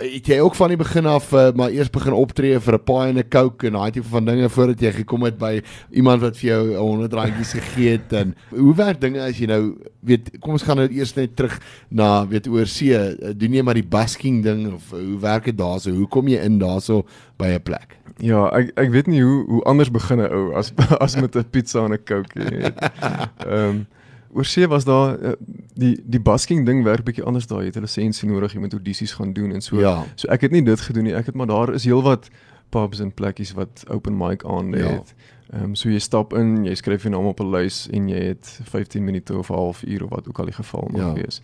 het 0.00 0.26
jy 0.26 0.38
ook 0.40 0.54
van 0.54 0.68
die 0.68 0.80
begin 0.80 1.06
af 1.06 1.32
uh, 1.32 1.52
maar 1.54 1.70
eers 1.70 1.90
begin 1.90 2.12
optree 2.12 2.60
vir 2.60 2.74
'n 2.74 2.84
paai 2.84 3.08
en 3.08 3.18
'n 3.18 3.28
coke 3.28 3.66
en 3.66 3.72
daai 3.72 3.90
tipe 3.90 4.08
van 4.08 4.24
dinge 4.24 4.48
voordat 4.48 4.80
jy 4.80 4.92
gekom 4.92 5.22
het 5.22 5.38
by 5.38 5.62
iemand 5.90 6.20
wat 6.20 6.36
vir 6.36 6.48
jou 6.48 6.76
100 6.76 7.12
randjies 7.12 7.52
gegee 7.52 7.90
het 7.98 8.12
en 8.12 8.34
hoe 8.50 8.74
werk 8.74 9.00
dinge 9.00 9.20
as 9.20 9.38
jy 9.38 9.46
nou 9.46 9.76
weet 10.00 10.30
kom 10.40 10.52
ons 10.52 10.62
gaan 10.62 10.76
nou 10.76 10.88
eers 10.88 11.14
net 11.14 11.36
terug 11.36 11.60
na 11.88 12.26
weet 12.26 12.48
oor 12.48 12.66
see 12.66 12.96
Eh, 13.26 13.32
doen 13.36 13.54
jy 13.56 13.62
maar 13.64 13.78
die 13.78 13.86
busking 13.86 14.42
ding 14.44 14.66
of 14.74 14.92
eh, 14.92 15.02
hoe 15.02 15.18
werk 15.20 15.48
dit 15.48 15.56
daarso 15.58 15.92
hoe 15.94 16.08
kom 16.08 16.28
jy 16.28 16.40
in 16.44 16.58
daarso 16.58 17.04
by 17.40 17.54
'n 17.54 17.62
plek 17.62 17.96
Ja, 18.18 18.48
ek 18.48 18.70
ek 18.80 18.90
weet 18.90 19.06
nie 19.06 19.20
hoe 19.22 19.44
hoe 19.46 19.62
anders 19.64 19.90
begin 19.90 20.20
'n 20.20 20.32
ou 20.32 20.54
as 20.54 20.72
as 21.04 21.16
met 21.16 21.36
'n 21.36 21.44
pizza 21.50 21.84
en 21.84 21.92
'n 21.92 22.04
coke. 22.04 22.32
jy 22.34 22.56
weet. 22.56 22.78
Ehm 23.46 23.68
um, 23.68 23.86
oor 24.32 24.44
see 24.44 24.66
was 24.68 24.84
daar 24.84 25.16
uh, 25.20 25.32
die 25.76 25.96
die 26.04 26.20
busking 26.20 26.66
ding 26.66 26.84
werk 26.84 27.04
bietjie 27.04 27.24
anders 27.24 27.46
daar. 27.46 27.60
Jy 27.60 27.66
het 27.66 27.76
'n 27.76 27.80
lisensie 27.86 28.28
nodig, 28.28 28.52
jy 28.52 28.60
moet 28.60 28.72
audisies 28.72 29.12
gaan 29.12 29.32
doen 29.32 29.52
en 29.52 29.60
so. 29.60 29.78
Ja. 29.80 30.04
So 30.14 30.28
ek 30.28 30.40
het 30.40 30.50
nie 30.50 30.62
dit 30.62 30.80
gedoen 30.80 31.04
nie. 31.04 31.14
Ek 31.14 31.26
het 31.26 31.34
maar 31.34 31.46
daar 31.46 31.74
is 31.74 31.84
heelwat 31.84 32.28
pubs 32.70 33.00
en 33.00 33.12
plekkies 33.14 33.52
wat 33.52 33.84
open 33.88 34.16
mic 34.16 34.44
aan 34.44 34.72
Ja. 34.72 34.88
het. 34.90 35.14
Ehm 35.52 35.62
um, 35.62 35.74
so 35.74 35.88
jy 35.88 35.98
stap 35.98 36.34
in, 36.34 36.64
jy 36.64 36.74
skryf 36.74 37.02
jou 37.02 37.14
naam 37.14 37.26
op 37.26 37.40
'n 37.40 37.50
lys 37.50 37.88
en 37.90 38.08
jy 38.08 38.22
het 38.34 38.60
15 38.64 39.04
minute 39.04 39.36
of 39.38 39.50
'n 39.50 39.54
halfuur 39.54 40.04
of 40.04 40.10
wat 40.10 40.28
ook 40.28 40.38
al 40.38 40.44
die 40.44 40.54
geval 40.54 40.88
mag 40.92 41.00
ja. 41.00 41.12
wees. 41.12 41.40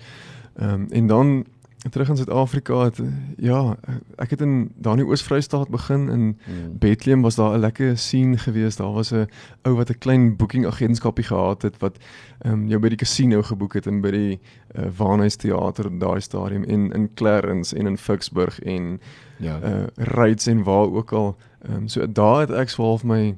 Ehm 0.57 0.73
um, 0.73 0.87
en 0.91 1.07
dan 1.07 1.45
terug 1.91 2.09
in 2.09 2.17
Suid-Afrika 2.17 2.85
het 2.85 2.99
eh, 2.99 3.07
ja, 3.37 3.77
ek 4.17 4.31
het 4.31 4.41
in 4.41 4.71
daar 4.75 4.93
in 4.93 5.03
die 5.03 5.09
Oos-Vrystaat 5.09 5.69
begin 5.69 6.09
in 6.09 6.39
Hmm. 6.45 6.79
Bethlehem 6.79 7.23
was 7.23 7.35
daar 7.35 7.55
'n 7.55 7.61
lekker 7.61 7.99
scene 7.99 8.39
geweest. 8.39 8.79
Daar 8.79 8.93
was 8.93 9.11
'n 9.13 9.29
ou 9.63 9.75
wat 9.75 9.91
'n 9.91 9.99
klein 9.99 10.37
boeking 10.37 10.67
agentskapie 10.67 11.25
gehad 11.25 11.63
het 11.63 11.79
wat 11.79 11.97
ehm 12.39 12.53
um, 12.53 12.69
jou 12.69 12.81
by 12.81 12.89
die 12.89 12.97
casino 12.97 13.43
geboek 13.43 13.75
het 13.75 13.87
en 13.87 14.01
by 14.01 14.11
die 14.11 14.41
uh, 14.75 14.87
Waarhuis 14.97 15.37
teater 15.37 15.99
daai 15.99 16.21
stadium 16.21 16.65
en 16.65 16.91
in 16.91 17.15
Clarence 17.15 17.77
en 17.77 17.87
in 17.87 17.99
Vicksburg 17.99 18.61
en 18.61 19.01
ja 19.37 19.61
uh 19.63 19.87
Rights 19.97 20.47
en 20.47 20.63
waar 20.63 20.93
ook 20.93 21.13
al. 21.13 21.37
Ehm 21.63 21.75
um, 21.77 21.89
so 21.89 22.13
daar 22.13 22.41
het 22.41 22.51
ek 22.51 22.69
swaalf 22.69 23.05
my 23.05 23.37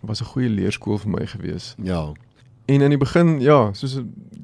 was 0.00 0.20
'n 0.20 0.24
goeie 0.24 0.48
leerskool 0.48 0.98
vir 0.98 1.10
my 1.10 1.26
gewees. 1.26 1.74
ja 1.82 2.12
En 2.70 2.80
in 2.80 2.88
die 2.88 2.98
begin, 2.98 3.40
ja, 3.40 3.72
soos 3.72 3.96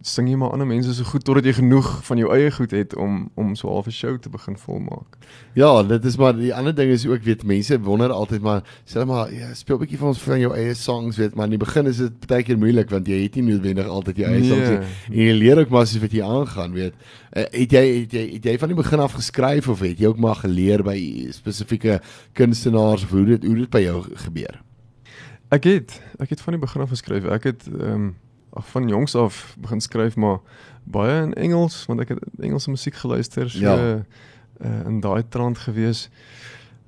sing 0.06 0.28
jy 0.30 0.36
maar 0.38 0.52
ander 0.54 0.66
mense 0.70 0.92
so 0.94 1.04
goed 1.08 1.24
totdat 1.26 1.44
jy 1.48 1.52
genoeg 1.58 1.86
van 2.06 2.20
jou 2.20 2.28
eie 2.34 2.50
goed 2.54 2.70
het 2.70 2.94
om 2.96 3.24
om 3.34 3.54
so 3.58 3.68
half 3.68 3.86
'n 3.86 3.90
show 3.94 4.18
te 4.22 4.28
begin 4.30 4.56
volmaak. 4.56 5.16
Ja, 5.54 5.82
dit 5.82 6.04
is 6.04 6.16
maar 6.16 6.36
die 6.36 6.54
ander 6.54 6.74
ding 6.74 6.90
is 6.90 7.06
ook 7.06 7.22
weet 7.22 7.42
mense 7.44 7.80
wonder 7.80 8.10
altyd 8.10 8.40
maar 8.42 8.62
sê 8.86 9.04
maar 9.06 9.32
ja, 9.32 9.54
speel 9.54 9.76
'n 9.76 9.80
bietjie 9.80 9.98
van 9.98 10.08
ons 10.08 10.22
van 10.22 10.38
jou 10.40 10.54
eie 10.54 10.74
songs 10.74 11.16
weet 11.16 11.34
maar 11.34 11.44
in 11.44 11.50
die 11.58 11.58
begin 11.64 11.86
is 11.86 11.96
dit 11.96 12.26
baie 12.26 12.42
keer 12.42 12.58
moeilik 12.58 12.90
want 12.90 13.06
jy 13.06 13.22
het 13.22 13.34
nie 13.34 13.42
noodwendig 13.42 13.86
altyd 13.86 14.16
jou 14.16 14.28
eie 14.30 14.40
Nee. 14.40 14.48
songs 14.50 14.68
nie. 14.68 14.78
en 15.18 15.26
jy 15.26 15.32
leer 15.38 15.58
ook 15.58 15.68
maar 15.70 15.86
soos 15.86 16.00
wat 16.00 16.12
jy 16.12 16.22
aangaan 16.22 16.72
weet. 16.72 16.94
Uh, 17.36 17.42
het 17.50 17.70
jy 17.72 18.00
het 18.00 18.12
jy 18.12 18.32
het 18.34 18.44
jy 18.44 18.58
van 18.58 18.68
die 18.68 18.76
begin 18.76 19.00
af 19.00 19.12
geskryf 19.12 19.68
of 19.68 19.80
het 19.80 19.98
jy 19.98 20.06
ook 20.06 20.18
maar 20.18 20.36
geleer 20.36 20.82
by 20.82 21.26
spesifieke 21.30 22.00
kunstenaars 22.32 23.02
of 23.02 23.10
hoe 23.10 23.24
dit 23.24 23.44
hoe 23.44 23.54
dit 23.56 23.70
by 23.70 23.80
jou 23.80 24.04
gebeur? 24.14 24.62
Ek 25.50 25.64
het 25.64 26.00
ek 26.18 26.30
het 26.30 26.40
van 26.40 26.52
die 26.52 26.60
begin 26.60 26.82
af 26.82 26.88
geskryf. 26.88 27.24
Ek 27.24 27.44
het 27.44 27.66
ehm 27.66 27.92
um, 27.92 28.14
van 28.60 28.88
jongs 28.88 29.14
af 29.14 29.56
begin 29.60 29.80
skryf 29.80 30.16
maar 30.16 30.38
baie 30.84 31.22
in 31.22 31.34
Engels 31.34 31.86
want 31.86 32.00
ek 32.00 32.08
het 32.08 32.18
Engelse 32.40 32.70
musiek 32.70 32.94
geluister 32.94 33.50
so 33.50 33.58
Ja. 33.60 33.76
uh, 34.64 34.86
in 34.86 35.00
daai 35.00 35.22
trant 35.28 35.58
gewees. 35.58 36.08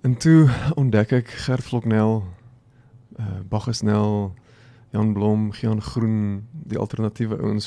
En 0.03 0.17
toe 0.17 0.49
ontdek 0.75 1.13
ek 1.13 1.29
Gert 1.29 1.63
Vloknel, 1.65 2.25
uh, 3.19 3.25
Bacchus 3.49 3.83
Nel, 3.83 4.35
Jan 4.91 5.13
Blom, 5.13 5.53
Gian 5.53 5.83
Groen, 5.83 6.47
die 6.53 6.79
alternatiewe 6.79 7.37
ouens 7.43 7.67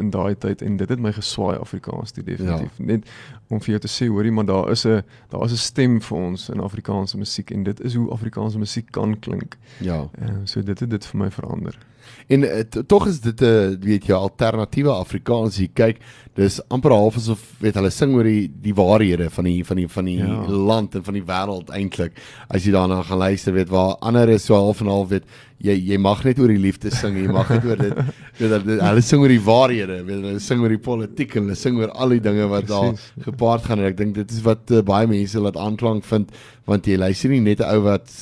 in 0.00 0.10
daai 0.10 0.34
tyd 0.38 0.62
en 0.62 0.76
dit 0.76 0.88
het 0.88 1.00
my 1.00 1.12
geswaai 1.12 1.58
Afrikaans 1.58 2.12
toe 2.12 2.24
definitief. 2.24 2.78
Ja. 2.78 2.84
Net 2.84 3.10
om 3.48 3.60
vir 3.60 3.74
jou 3.74 3.80
te 3.84 3.90
sê 3.92 4.08
hoorie, 4.08 4.32
maar 4.32 4.48
daar 4.48 4.70
is 4.70 4.86
'n 4.86 5.02
daar 5.30 5.44
is 5.44 5.52
'n 5.52 5.56
stem 5.56 6.00
vir 6.00 6.18
ons 6.18 6.48
in 6.48 6.60
Afrikaanse 6.60 7.18
musiek 7.18 7.50
en 7.50 7.62
dit 7.62 7.80
is 7.80 7.94
hoe 7.94 8.10
Afrikaanse 8.10 8.58
musiek 8.58 8.90
kan 8.90 9.18
klink. 9.18 9.56
Ja. 9.80 10.08
Uh, 10.22 10.44
so 10.44 10.62
dit 10.62 10.80
het 10.80 10.90
dit 10.90 11.06
vir 11.06 11.18
my 11.18 11.30
verander. 11.30 11.78
En 12.26 12.42
uh, 12.42 12.60
tog 12.86 13.06
is 13.06 13.20
dit 13.20 13.40
'n 13.40 13.44
uh, 13.44 13.76
weet 13.80 14.06
jy 14.06 14.14
alternatiewe 14.14 14.92
Afrikaans. 14.92 15.56
Jy 15.56 15.70
kyk, 15.72 15.96
dis 16.34 16.60
amper 16.68 16.90
half 16.90 17.16
asof 17.16 17.40
weet 17.58 17.74
hulle 17.74 17.90
sing 17.90 18.14
oor 18.14 18.24
die 18.24 18.50
die 18.62 18.74
waarhede 18.74 19.30
van 19.30 19.44
die 19.44 19.64
van 19.64 19.76
die 19.76 19.88
van 19.88 20.04
die 20.04 20.18
ja. 20.18 20.48
land 20.48 20.94
en 20.94 21.04
van 21.04 21.14
die 21.14 21.24
wêreld 21.24 21.72
eintlik. 21.74 22.12
As 22.48 22.64
jy 22.64 22.72
daarna 22.72 23.02
gaan 23.02 23.18
luister, 23.18 23.52
weet 23.52 23.68
waar 23.68 23.96
ander 24.00 24.28
is 24.28 24.44
so 24.44 24.54
half 24.54 24.80
en 24.80 24.86
half 24.92 25.08
weet 25.08 25.24
jy 25.58 25.74
jy 25.74 25.98
mag 25.98 26.22
net 26.24 26.38
oor 26.38 26.48
die 26.48 26.60
liefde 26.60 26.90
sing, 26.94 27.16
jy 27.16 27.26
mag 27.32 27.48
net 27.48 27.64
oor 27.64 27.76
dit 27.76 27.94
weet 28.38 28.68
hulle 28.68 29.02
sing 29.02 29.20
oor 29.20 29.32
die 29.32 29.42
waarhede, 29.48 29.98
weet 30.06 30.22
hulle 30.22 30.40
sing 30.44 30.62
oor 30.62 30.72
die 30.74 30.82
politiek 30.82 31.36
en 31.36 31.48
hulle 31.48 31.58
sing 31.58 31.78
oor 31.80 31.92
al 31.96 32.16
die 32.16 32.22
dinge 32.24 32.48
wat 32.52 32.68
daar 32.70 32.92
gepaard 33.24 33.68
gaan 33.68 33.82
en 33.82 33.90
ek 33.90 33.98
dink 34.00 34.16
dit 34.18 34.34
is 34.36 34.42
wat 34.46 34.70
uh, 34.70 34.82
baie 34.86 35.08
mense 35.10 35.40
laat 35.42 35.56
aanklank 35.56 36.04
vind 36.08 36.34
want 36.68 36.88
jy 36.88 36.98
luister 37.00 37.32
nie 37.32 37.44
net 37.44 37.60
'n 37.64 37.70
ou 37.74 37.86
wat 37.88 38.12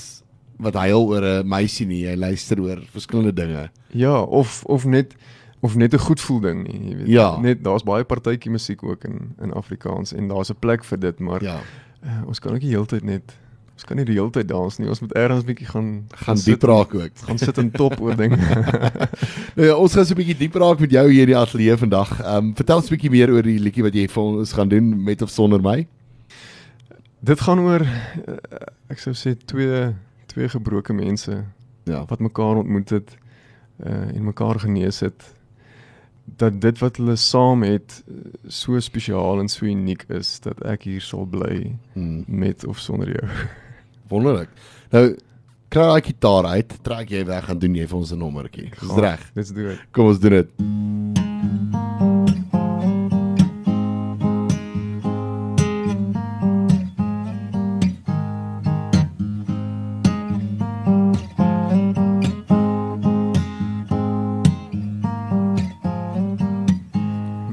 wat 0.62 0.75
huil 0.75 1.09
oor 1.12 1.25
'n 1.25 1.49
meisie 1.49 1.87
nie, 1.87 2.04
jy 2.06 2.16
luister 2.16 2.61
oor 2.61 2.80
verskillende 2.92 3.33
dinge. 3.33 3.71
Ja, 3.92 4.23
of 4.23 4.64
of 4.64 4.85
net 4.85 5.16
of 5.61 5.75
net 5.76 5.95
'n 5.95 5.99
goed 5.99 6.21
voel 6.21 6.40
ding 6.40 6.62
nie, 6.68 6.90
jy 6.90 6.97
weet. 6.97 7.09
Ja. 7.09 7.38
Net 7.40 7.64
daar's 7.64 7.83
baie 7.83 8.04
partytjie 8.04 8.50
musiek 8.50 8.83
ook 8.83 9.04
in 9.04 9.35
in 9.42 9.52
Afrikaans 9.52 10.12
en 10.12 10.28
daar's 10.28 10.50
'n 10.50 10.59
plek 10.59 10.85
vir 10.85 10.99
dit, 10.99 11.18
maar 11.18 11.42
ja. 11.42 11.61
Uh, 12.04 12.23
ons 12.26 12.38
kan 12.38 12.54
ook 12.54 12.62
nie 12.62 12.71
heeltyd 12.71 13.02
net 13.02 13.37
ons 13.76 13.85
kan 13.85 13.99
nie 14.00 14.06
die 14.09 14.16
hele 14.16 14.33
tyd 14.33 14.49
dans 14.49 14.78
nie. 14.80 14.88
Ons 14.88 15.02
moet 15.04 15.12
eers 15.12 15.42
'n 15.42 15.47
bietjie 15.47 15.68
gaan 15.68 15.88
gaan 16.25 16.38
diep 16.40 16.62
raak 16.64 16.95
ook. 16.95 17.12
Gaan 17.28 17.38
sit 17.38 17.59
en 17.59 17.71
top 17.71 18.00
oor 18.00 18.16
dinge. 18.16 18.37
nou 19.56 19.66
ja, 19.68 19.75
ons 19.76 19.92
gaan 19.92 20.06
so 20.06 20.14
'n 20.14 20.21
bietjie 20.23 20.38
diep 20.38 20.56
raak 20.56 20.80
met 20.80 20.90
jou 20.90 21.04
hier 21.11 21.28
in 21.28 21.33
die 21.35 21.37
ateljee 21.37 21.76
vandag. 21.76 22.21
Ehm 22.21 22.37
um, 22.37 22.54
vertel 22.56 22.80
ons 22.80 22.88
'n 22.88 22.95
bietjie 22.97 23.11
meer 23.11 23.30
oor 23.30 23.42
die 23.42 23.61
liedjie 23.61 23.85
wat 23.85 23.95
jy 23.95 24.09
vir 24.09 24.23
ons 24.23 24.52
gaan 24.52 24.68
doen 24.68 25.04
met 25.04 25.23
of 25.23 25.30
sonder 25.30 25.61
my. 25.61 25.87
Dit 27.21 27.40
gaan 27.40 27.61
oor 27.61 27.83
uh, 27.85 28.40
ek 28.88 28.99
sou 28.99 29.12
sê 29.12 29.37
twee 29.45 29.92
twee 30.26 30.49
gebroke 30.49 30.92
mense 30.92 31.45
ja 31.85 32.04
wat 32.09 32.21
mekaar 32.21 32.56
ontmoet 32.64 32.90
het 32.90 33.16
uh 33.85 34.09
en 34.09 34.25
mekaar 34.25 34.59
genees 34.59 35.00
het 35.00 35.37
dat 36.25 36.61
dit 36.61 36.78
wat 36.78 36.97
hulle 36.97 37.16
saam 37.16 37.62
het 37.62 38.02
so 38.49 38.80
spesiaal 38.80 39.40
en 39.40 39.49
so 39.49 39.66
uniek 39.66 40.04
is 40.09 40.40
dat 40.40 40.64
ek 40.64 40.88
hier 40.88 41.00
sal 41.00 41.26
bly 41.26 41.76
hmm. 41.92 42.25
met 42.26 42.66
of 42.66 42.78
sonder 42.78 43.12
jou. 43.12 43.28
Wonderlik. 44.08 44.48
Nou 44.94 45.06
kry 45.68 45.86
ek 45.98 46.12
gitaar 46.12 46.46
uit, 46.54 46.76
trek 46.86 47.10
jy 47.10 47.25
weg 47.26 47.50
en 47.50 47.58
doen 47.58 47.75
jy 47.75 47.86
vir 47.90 47.98
ons 47.98 48.12
'n 48.12 48.18
nommertjie. 48.18 48.70
Dis 48.70 48.98
reg. 49.02 49.30
Let's 49.34 49.50
do 49.50 49.68
it. 49.68 49.80
Kom 49.92 50.06
ons 50.06 50.20
doen 50.20 50.30
dit. 50.30 50.48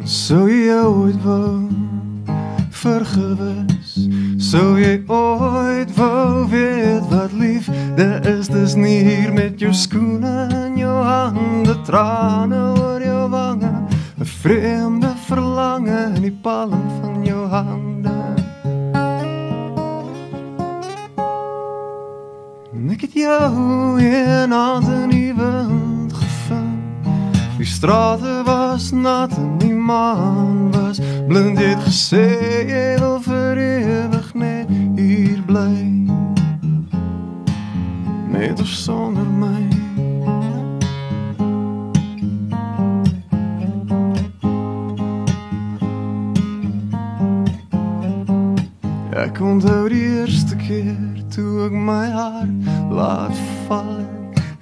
Sou 0.05 0.47
jy 0.47 0.71
ooit 0.71 1.19
wou 1.23 1.69
vergewis 2.71 3.95
Sou 4.37 4.77
jy 4.77 4.97
ooit 5.07 5.32
wou 5.91 6.47
weet 6.49 7.07
wat 7.09 7.31
liefde 7.31 8.19
is 8.37 8.47
Dis 8.47 8.75
nie 8.75 8.99
hier 9.03 9.33
met 9.33 9.59
jou 9.59 9.73
skoene 9.73 10.47
en 10.51 10.77
jou 10.77 11.03
hande 11.03 11.75
Trane 11.81 12.61
oor 12.79 13.01
jou 13.01 13.29
wange 13.29 13.71
Een 14.19 14.25
vreemde 14.25 15.13
verlange 15.25 16.11
in 16.15 16.21
die 16.21 16.37
palm 16.41 16.83
van 17.01 17.25
jou 17.25 17.47
hande 17.47 18.15
En 22.73 22.89
ek 22.91 23.01
het 23.07 23.13
jou 23.13 23.99
in 24.01 24.51
handen 24.51 25.09
die 25.09 25.33
wind 25.33 26.13
gevind 26.13 27.13
Die 27.57 27.69
strate 27.69 28.41
was 28.45 28.91
nat 28.91 29.37
en 29.37 29.57
die 29.57 29.73
maan 29.73 30.71
was 30.71 30.99
blind. 31.27 31.59
Jy 31.59 31.69
het 31.75 31.83
gesê 31.87 32.25
jy 32.67 32.83
hier 35.13 35.41
bly 35.45 36.05
met 38.27 38.59
of 38.59 38.67
sonder 38.67 39.25
my. 39.25 39.67
Ek 49.13 49.39
onthou 49.41 49.89
die 49.89 50.01
eerste 50.01 50.55
keer 50.55 50.97
toe 51.33 51.67
ek 51.67 51.77
my 51.77 52.09
hart 52.09 52.73
laat 52.89 53.37
val 53.67 54.01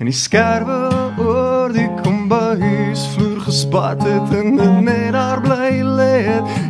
en 0.02 0.10
die 0.10 0.16
skerwe 0.16 0.78
oor 1.22 1.72
die 1.72 1.88
kombuis 2.04 3.08
vloer 3.16 3.40
gespat 3.48 4.04
het 4.04 4.36
en 4.36 4.56
dit 4.60 4.80
net 4.88 5.12
daar 5.16 5.40
bly 5.44 5.78
lê 5.86 6.16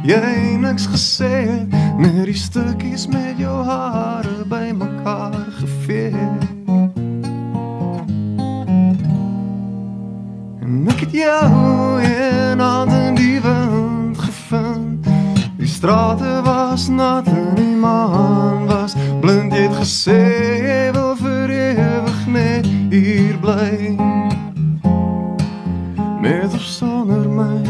jy 0.05 0.57
niks 0.61 0.89
gesê 0.91 1.33
het 1.49 1.80
die 2.31 2.39
stukkies 2.39 3.07
met 3.07 3.35
jou 3.37 3.63
hare 3.63 4.45
by 4.47 4.71
mekaar 4.71 5.33
gevee. 5.59 6.27
En 10.61 10.87
ek 10.87 10.99
het 11.03 11.11
jou 11.11 11.99
in 12.07 12.61
aan 12.61 13.15
die 13.19 13.41
wind 13.43 14.19
gevind. 14.19 15.09
Die 15.59 15.67
strate 15.67 16.39
was 16.47 16.87
nat 16.87 17.27
en 17.27 17.51
die 17.59 17.75
maan 17.75 18.63
was 18.69 18.95
blind. 19.19 19.51
Jy 19.51 19.67
het 19.67 19.75
gesê 19.81 20.21
jy 20.63 20.85
wil 20.95 21.15
vir 21.19 21.51
ewig 21.51 22.21
net 22.31 22.71
hier 22.95 23.35
bly. 23.43 23.97
Met 26.23 26.55
of 26.55 26.63
sonder 26.63 27.27
my 27.27 27.60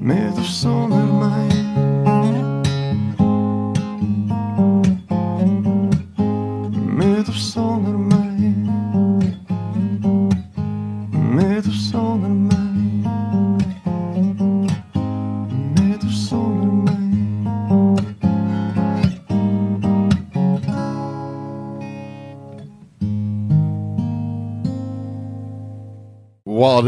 met 0.00 0.38
of 0.38 0.46
sonder 0.46 1.09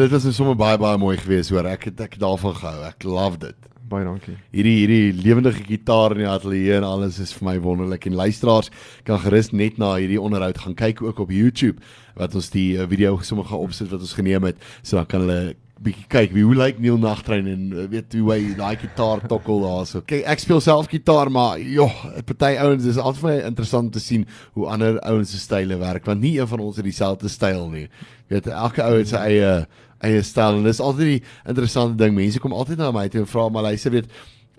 Dit 0.03 0.17
is 0.19 0.35
sommer 0.35 0.57
baie 0.59 0.75
baie 0.83 0.99
mooi 0.99 1.15
gewees 1.21 1.53
hoor. 1.53 1.67
Ek 1.71 1.85
het 1.87 2.01
ek 2.03 2.17
daarvan 2.19 2.57
gehou. 2.59 2.81
Ek 2.89 3.05
love 3.07 3.39
dit. 3.39 3.69
baie 3.93 4.07
dankie 4.07 4.33
Hierdie 4.57 4.73
hierdie 4.81 5.13
lewendige 5.15 5.63
gitaar 5.69 6.15
in 6.17 6.25
die 6.25 6.31
ateljee 6.31 6.79
en 6.79 6.87
alles 6.89 7.21
is 7.23 7.31
vir 7.37 7.47
my 7.51 7.55
wonderlik. 7.63 8.09
En 8.09 8.17
luisteraars 8.19 8.73
kan 9.07 9.21
gerus 9.23 9.53
net 9.53 9.79
na 9.79 9.93
hierdie 10.01 10.19
onderhoud 10.19 10.59
gaan 10.59 10.75
kyk 10.75 11.05
ook 11.07 11.21
op 11.23 11.31
YouTube 11.31 11.79
wat 12.19 12.35
ons 12.35 12.51
die 12.51 12.73
uh, 12.79 12.89
video 12.91 13.15
sommer 13.23 13.47
gaan 13.47 13.63
opsit 13.63 13.93
wat 13.93 14.03
ons 14.03 14.17
geneem 14.19 14.49
het. 14.49 14.59
So 14.83 14.99
dan 14.99 15.07
kan 15.07 15.23
hulle 15.23 15.55
bietjie 15.83 16.09
kyk 16.11 16.35
wie 16.35 16.43
hoe 16.47 16.57
lyk 16.57 16.81
Neil 16.83 16.99
Nagtrein 16.99 17.47
en 17.53 17.63
uh, 17.71 17.87
weet 17.93 18.17
hoe 18.19 18.33
hy 18.33 18.41
daai 18.59 18.75
gitaar 18.83 19.23
tokkel 19.31 19.63
daarso. 19.69 20.03
Kyk, 20.03 20.25
ek 20.35 20.43
speel 20.43 20.65
self 20.65 20.91
gitaar, 20.91 21.31
maar 21.31 21.63
joh, 21.63 21.95
party 22.27 22.57
ouens 22.65 22.91
is 22.91 22.99
altyd 22.99 23.23
vir 23.23 23.31
my 23.31 23.39
interessant 23.53 23.93
om 23.93 23.95
te 23.95 24.03
sien 24.03 24.27
hoe 24.57 24.67
ander 24.73 24.99
ouens 25.13 25.31
se 25.31 25.39
style 25.43 25.79
werk 25.79 26.11
want 26.11 26.25
nie 26.27 26.41
een 26.41 26.51
van 26.51 26.67
ons 26.67 26.83
het 26.83 26.91
dieselfde 26.91 27.31
styl 27.31 27.69
nie. 27.71 27.87
Weet 28.33 28.51
elke 28.51 28.83
ou 28.83 28.95
het 28.97 29.11
sy 29.13 29.23
eie 29.29 29.55
eie 30.03 30.23
styl 30.27 30.59
en 30.61 30.67
dis 30.69 30.81
altyd 30.83 31.11
die 31.17 31.23
interessante 31.49 31.99
ding. 32.01 32.15
Mense 32.17 32.41
kom 32.43 32.53
altyd 32.57 32.79
na 32.83 32.91
my 32.95 33.09
toe 33.09 33.23
en 33.23 33.31
vra 33.31 33.49
maar 33.49 33.63
luister 33.71 33.95
weet 33.95 34.09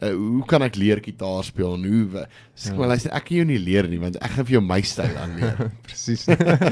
uh, 0.04 0.12
hoe 0.14 0.46
kan 0.50 0.64
ek 0.66 0.76
leer 0.80 1.02
gitaar 1.04 1.44
speel 1.48 1.76
en 1.78 1.86
hoe 1.88 2.26
sê 2.56 2.72
ja. 2.72 2.78
maar 2.78 2.94
luister 2.94 3.12
ek 3.16 3.28
kan 3.30 3.38
jou 3.42 3.46
nie 3.52 3.60
leer 3.62 3.88
nie 3.92 4.00
want 4.02 4.18
ek 4.24 4.36
gaan 4.38 4.48
vir 4.50 4.58
jou 4.58 4.64
my 4.66 4.82
styl 4.82 5.16
aanleer. 5.24 5.70
Presies. 5.88 6.26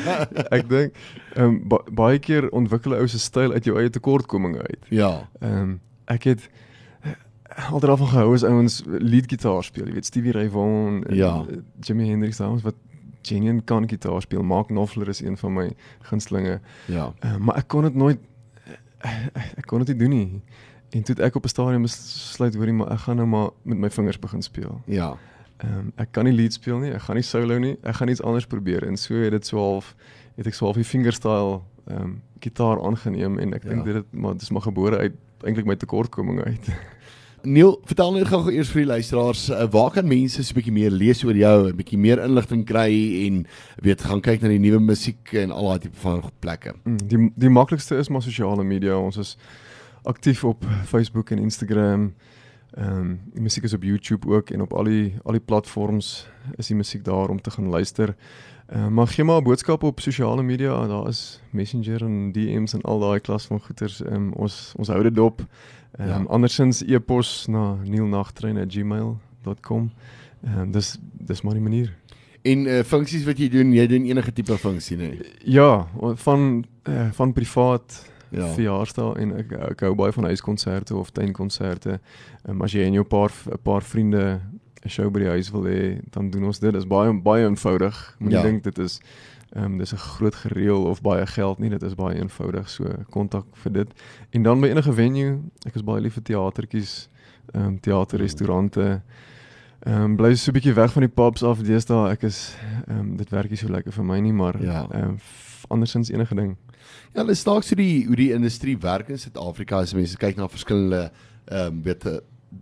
ek 0.57 0.67
dink 0.71 0.97
ehm 1.35 1.45
um, 1.47 1.61
ba 1.71 1.81
baie 2.03 2.19
keer 2.23 2.49
ontwikkel 2.51 2.95
'n 2.95 3.03
ou 3.03 3.07
se 3.11 3.19
styl 3.21 3.53
uit 3.55 3.67
jou 3.67 3.77
eie 3.79 3.89
tekortkominge 3.93 4.63
uit. 4.67 4.83
Ja. 4.89 5.13
Ehm 5.41 5.61
um, 5.61 5.79
ek 6.11 6.27
het 6.31 6.49
altyd 7.71 7.89
daarvan 7.89 8.07
gehou 8.07 8.33
as 8.33 8.43
ouens 8.47 8.81
lead 8.87 9.27
gitaar 9.27 9.63
speel, 9.63 9.87
jy 9.87 9.93
weet 9.93 10.07
Stevie 10.07 10.31
Ray 10.31 10.49
Vaughan 10.49 11.03
en 11.07 11.15
Ja. 11.15 11.45
eh, 11.49 11.59
Jimi 11.83 12.07
Hendrix 12.07 12.37
dames 12.37 12.63
wat 12.63 12.75
genuine 13.21 13.61
kan 13.61 13.87
gitaar 13.89 14.21
speel. 14.21 14.43
Mark 14.43 14.67
Knopfler 14.67 15.07
is 15.07 15.21
een 15.21 15.37
van 15.37 15.53
my 15.53 15.71
gunstelinge. 16.09 16.59
Ja. 16.87 17.13
Uh, 17.25 17.37
maar 17.37 17.57
ek 17.61 17.67
kon 17.67 17.83
dit 17.83 17.95
nooit 17.95 18.19
ek, 19.57 19.65
kon 19.65 19.79
dit 19.83 19.87
nie 19.95 19.97
doen 20.07 20.09
nie. 20.17 20.41
En 20.91 21.03
toe 21.03 21.15
ek 21.23 21.35
op 21.35 21.43
'n 21.45 21.47
stadium 21.47 21.81
besluit 21.81 22.55
hoorie 22.55 22.73
maar 22.73 22.91
ek 22.91 22.99
gaan 22.99 23.15
nou 23.15 23.27
maar 23.27 23.49
met 23.63 23.77
my 23.77 23.89
vingers 23.89 24.19
begin 24.19 24.41
speel. 24.41 24.81
Ja. 24.85 25.17
Ehm 25.57 25.77
um, 25.77 25.91
ek 25.95 26.11
kan 26.11 26.23
nie 26.25 26.33
lead 26.33 26.53
speel 26.53 26.79
nie, 26.79 26.91
ek 26.91 27.01
gaan 27.01 27.15
nie 27.15 27.23
solo 27.23 27.57
nie, 27.59 27.77
ek 27.83 27.95
gaan 27.95 28.09
iets 28.09 28.21
anders 28.21 28.45
probeer 28.47 28.83
en 28.87 28.97
so 28.97 29.13
het 29.15 29.31
dit 29.31 29.45
so 29.45 29.57
half 29.57 29.95
het 30.35 30.47
ek 30.47 30.53
so 30.53 30.65
half 30.65 30.75
die 30.75 30.83
fingerstyle 30.85 31.61
ehm 31.87 32.01
um, 32.01 32.21
gitaar 32.39 32.81
aangeneem 32.83 33.39
en 33.39 33.53
ek 33.53 33.63
Ja. 33.63 33.69
dink 33.69 33.85
dit 33.85 33.95
het 33.95 34.05
maar 34.13 34.33
dis 34.37 34.49
maar 34.49 34.61
gebore 34.61 34.97
uit 34.97 35.13
eintlik 35.43 35.65
my 35.65 35.75
tekortkominge 35.75 36.43
uit. 36.43 36.67
Neil, 37.43 37.79
vertel 37.89 38.11
net 38.13 38.27
gou 38.29 38.39
eers 38.53 38.69
vir 38.69 38.83
die 38.83 38.89
luisteraars, 38.91 39.47
uh, 39.49 39.63
waar 39.73 39.89
kan 39.95 40.05
mense 40.07 40.43
so 40.43 40.51
'n 40.51 40.57
bietjie 40.59 40.73
meer 40.73 40.91
lees 40.91 41.23
oor 41.23 41.33
jou, 41.35 41.69
'n 41.69 41.75
bietjie 41.75 41.97
meer 41.97 42.21
inligting 42.21 42.65
kry 42.65 43.25
en 43.25 43.47
weet 43.81 44.01
gaan 44.01 44.21
kyk 44.21 44.41
na 44.41 44.47
die 44.47 44.59
nuwe 44.59 44.79
musiek 44.79 45.33
en 45.33 45.51
al 45.51 45.69
daai 45.69 45.79
tipe 45.79 45.97
van 45.97 46.21
plekke. 46.39 46.73
Mm, 46.85 46.97
die 47.07 47.31
die 47.35 47.49
maklikste 47.49 47.97
is 47.97 48.09
maar 48.09 48.21
sosiale 48.21 48.63
media. 48.63 48.97
Ons 48.97 49.17
is 49.17 49.37
aktief 50.03 50.43
op 50.43 50.63
Facebook 50.85 51.31
en 51.31 51.39
Instagram. 51.39 52.13
Ehm 52.77 52.99
um, 52.99 53.19
die 53.33 53.41
musiek 53.41 53.63
is 53.63 53.73
op 53.73 53.83
YouTube 53.83 54.27
ook 54.27 54.49
en 54.49 54.61
op 54.61 54.73
al 54.73 54.83
die 54.83 55.13
al 55.23 55.31
die 55.31 55.45
platforms 55.45 56.27
is 56.57 56.67
die 56.67 56.75
musiek 56.75 57.03
daar 57.03 57.29
om 57.29 57.41
te 57.41 57.51
gaan 57.51 57.69
luister. 57.69 58.15
Uh, 58.73 58.87
maar 58.87 59.07
gee 59.07 59.25
maar 59.25 59.41
'n 59.41 59.43
boodskap 59.43 59.83
op 59.83 59.99
sosiale 59.99 60.43
media. 60.43 60.87
Daar 60.87 61.07
is 61.07 61.41
Messenger 61.49 62.01
en 62.01 62.31
DMs 62.31 62.73
en 62.73 62.81
al 62.81 62.99
daai 62.99 63.19
klas 63.19 63.45
van 63.45 63.59
goeters. 63.59 63.99
Um, 63.99 64.31
ons 64.33 64.73
ons 64.77 64.87
hou 64.87 65.03
dit 65.03 65.15
dop. 65.15 65.41
Ehm 65.97 66.03
um, 66.03 66.07
Ja. 66.09 66.17
ja. 66.17 66.25
andersins 66.29 66.81
e-pos 66.87 67.47
na 67.47 67.75
neilnagtrein@gmail.com. 67.83 69.91
Ehm 70.43 70.59
um, 70.59 70.71
dis 70.71 70.97
dis 71.19 71.41
maar 71.41 71.53
die 71.53 71.61
manier. 71.63 71.95
En 72.41 72.65
uh, 72.65 72.79
funksies 72.83 73.23
wat 73.25 73.37
jy 73.37 73.49
doen, 73.49 73.73
jy 73.73 73.87
doen 73.87 74.05
enige 74.05 74.31
tipe 74.33 74.57
funksie 74.57 74.97
nê. 74.97 75.19
Ja, 75.45 75.87
van 76.15 76.65
uh, 76.89 77.11
van 77.11 77.33
privaat 77.33 78.09
Ja. 78.31 78.45
ja. 78.45 78.53
verjaarsdae 78.53 79.15
en 79.19 79.33
ek 79.37 79.51
ek 79.51 79.79
hou 79.83 79.95
baie 79.95 80.11
van 80.15 80.23
huiskonserte 80.23 80.95
of 80.95 81.09
tuinkonserte. 81.11 81.99
Um, 82.49 82.61
as 82.63 82.71
jy 82.71 82.85
en 82.87 82.93
jou 82.93 83.03
paar 83.03 83.29
'n 83.45 83.57
paar 83.63 83.81
vriende 83.83 84.39
'n 84.85 84.89
show 84.89 85.09
by 85.11 85.19
die 85.19 85.27
huis 85.29 85.51
wil 85.51 85.63
hê, 85.63 85.99
dan 86.09 86.29
doen 86.29 86.43
ons 86.45 86.59
dit. 86.59 86.71
Dit 86.71 86.81
is 86.81 86.87
baie 86.87 87.13
baie 87.13 87.45
eenvoudig. 87.45 88.15
Moenie 88.19 88.37
Ja. 88.39 88.43
ja. 88.45 88.51
dink 88.51 88.63
dit 88.63 88.79
is 88.79 89.01
ehm 89.55 89.63
um, 89.65 89.77
dis 89.77 89.91
'n 89.93 89.97
groot 89.97 90.35
gereël 90.35 90.83
of 90.85 91.01
baie 91.01 91.25
geld 91.27 91.59
nie. 91.59 91.69
Dit 91.69 91.83
is 91.83 91.95
baie 91.95 92.15
eenvoudig. 92.19 92.69
So 92.69 92.85
kontak 93.09 93.45
vir 93.53 93.71
dit. 93.71 93.87
En 94.29 94.43
dan 94.43 94.61
by 94.61 94.67
enige 94.67 94.93
venue, 94.93 95.39
ek 95.65 95.75
is 95.75 95.83
baie 95.83 96.01
lief 96.01 96.13
vir 96.13 96.23
teatertjies, 96.23 97.09
ehm 97.53 97.63
um, 97.65 97.79
teaterrestaurante. 97.79 99.01
Ehm 99.85 100.01
um, 100.03 100.15
bly 100.15 100.35
so 100.35 100.51
'n 100.51 100.53
bietjie 100.53 100.73
weg 100.73 100.91
van 100.93 101.01
die 101.01 101.09
pubs 101.13 101.43
af 101.43 101.59
deesdae. 101.63 102.11
Ek 102.11 102.23
is 102.23 102.55
ehm 102.87 102.99
um, 102.99 103.17
dit 103.17 103.29
werk 103.29 103.49
nie 103.49 103.57
so 103.57 103.67
lekker 103.67 103.91
vir 103.91 104.03
my 104.05 104.19
nie, 104.19 104.33
maar 104.33 104.61
Ja. 104.63 104.87
ehm 104.91 105.03
um, 105.09 105.17
andersins 105.69 106.09
enige 106.11 106.35
ding. 106.35 106.55
Ja, 107.13 107.21
hulle 107.21 107.35
staak 107.35 107.63
so 107.63 107.75
die 107.75 108.05
hoe 108.05 108.15
die 108.15 108.31
industrie 108.33 108.77
werk 108.77 109.09
in 109.09 109.17
Suid-Afrika 109.19 109.79
as 109.79 109.93
mense 109.93 110.17
kyk 110.17 110.37
na 110.37 110.47
verskillende 110.47 111.11
ehm 111.51 111.67
um, 111.67 111.81
weet 111.83 112.05
eh, 112.05 112.19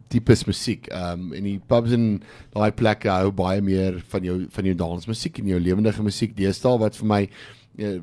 tipes 0.08 0.46
musiek. 0.48 0.88
Ehm 0.94 1.30
um, 1.30 1.34
en 1.34 1.48
die 1.48 1.60
pubs 1.72 1.94
en 1.96 2.06
daai 2.54 2.72
plekke 2.76 3.10
hou 3.10 3.32
baie 3.36 3.62
meer 3.62 4.00
van 4.14 4.26
jou 4.26 4.38
van 4.56 4.70
jou 4.70 4.76
dansmusiek 4.78 5.42
en 5.42 5.52
jou 5.54 5.60
lewendige 5.60 6.06
musiek 6.06 6.36
deesdae 6.38 6.82
wat 6.82 6.98
vir 7.00 7.10
my 7.14 7.22
uh, 7.26 8.00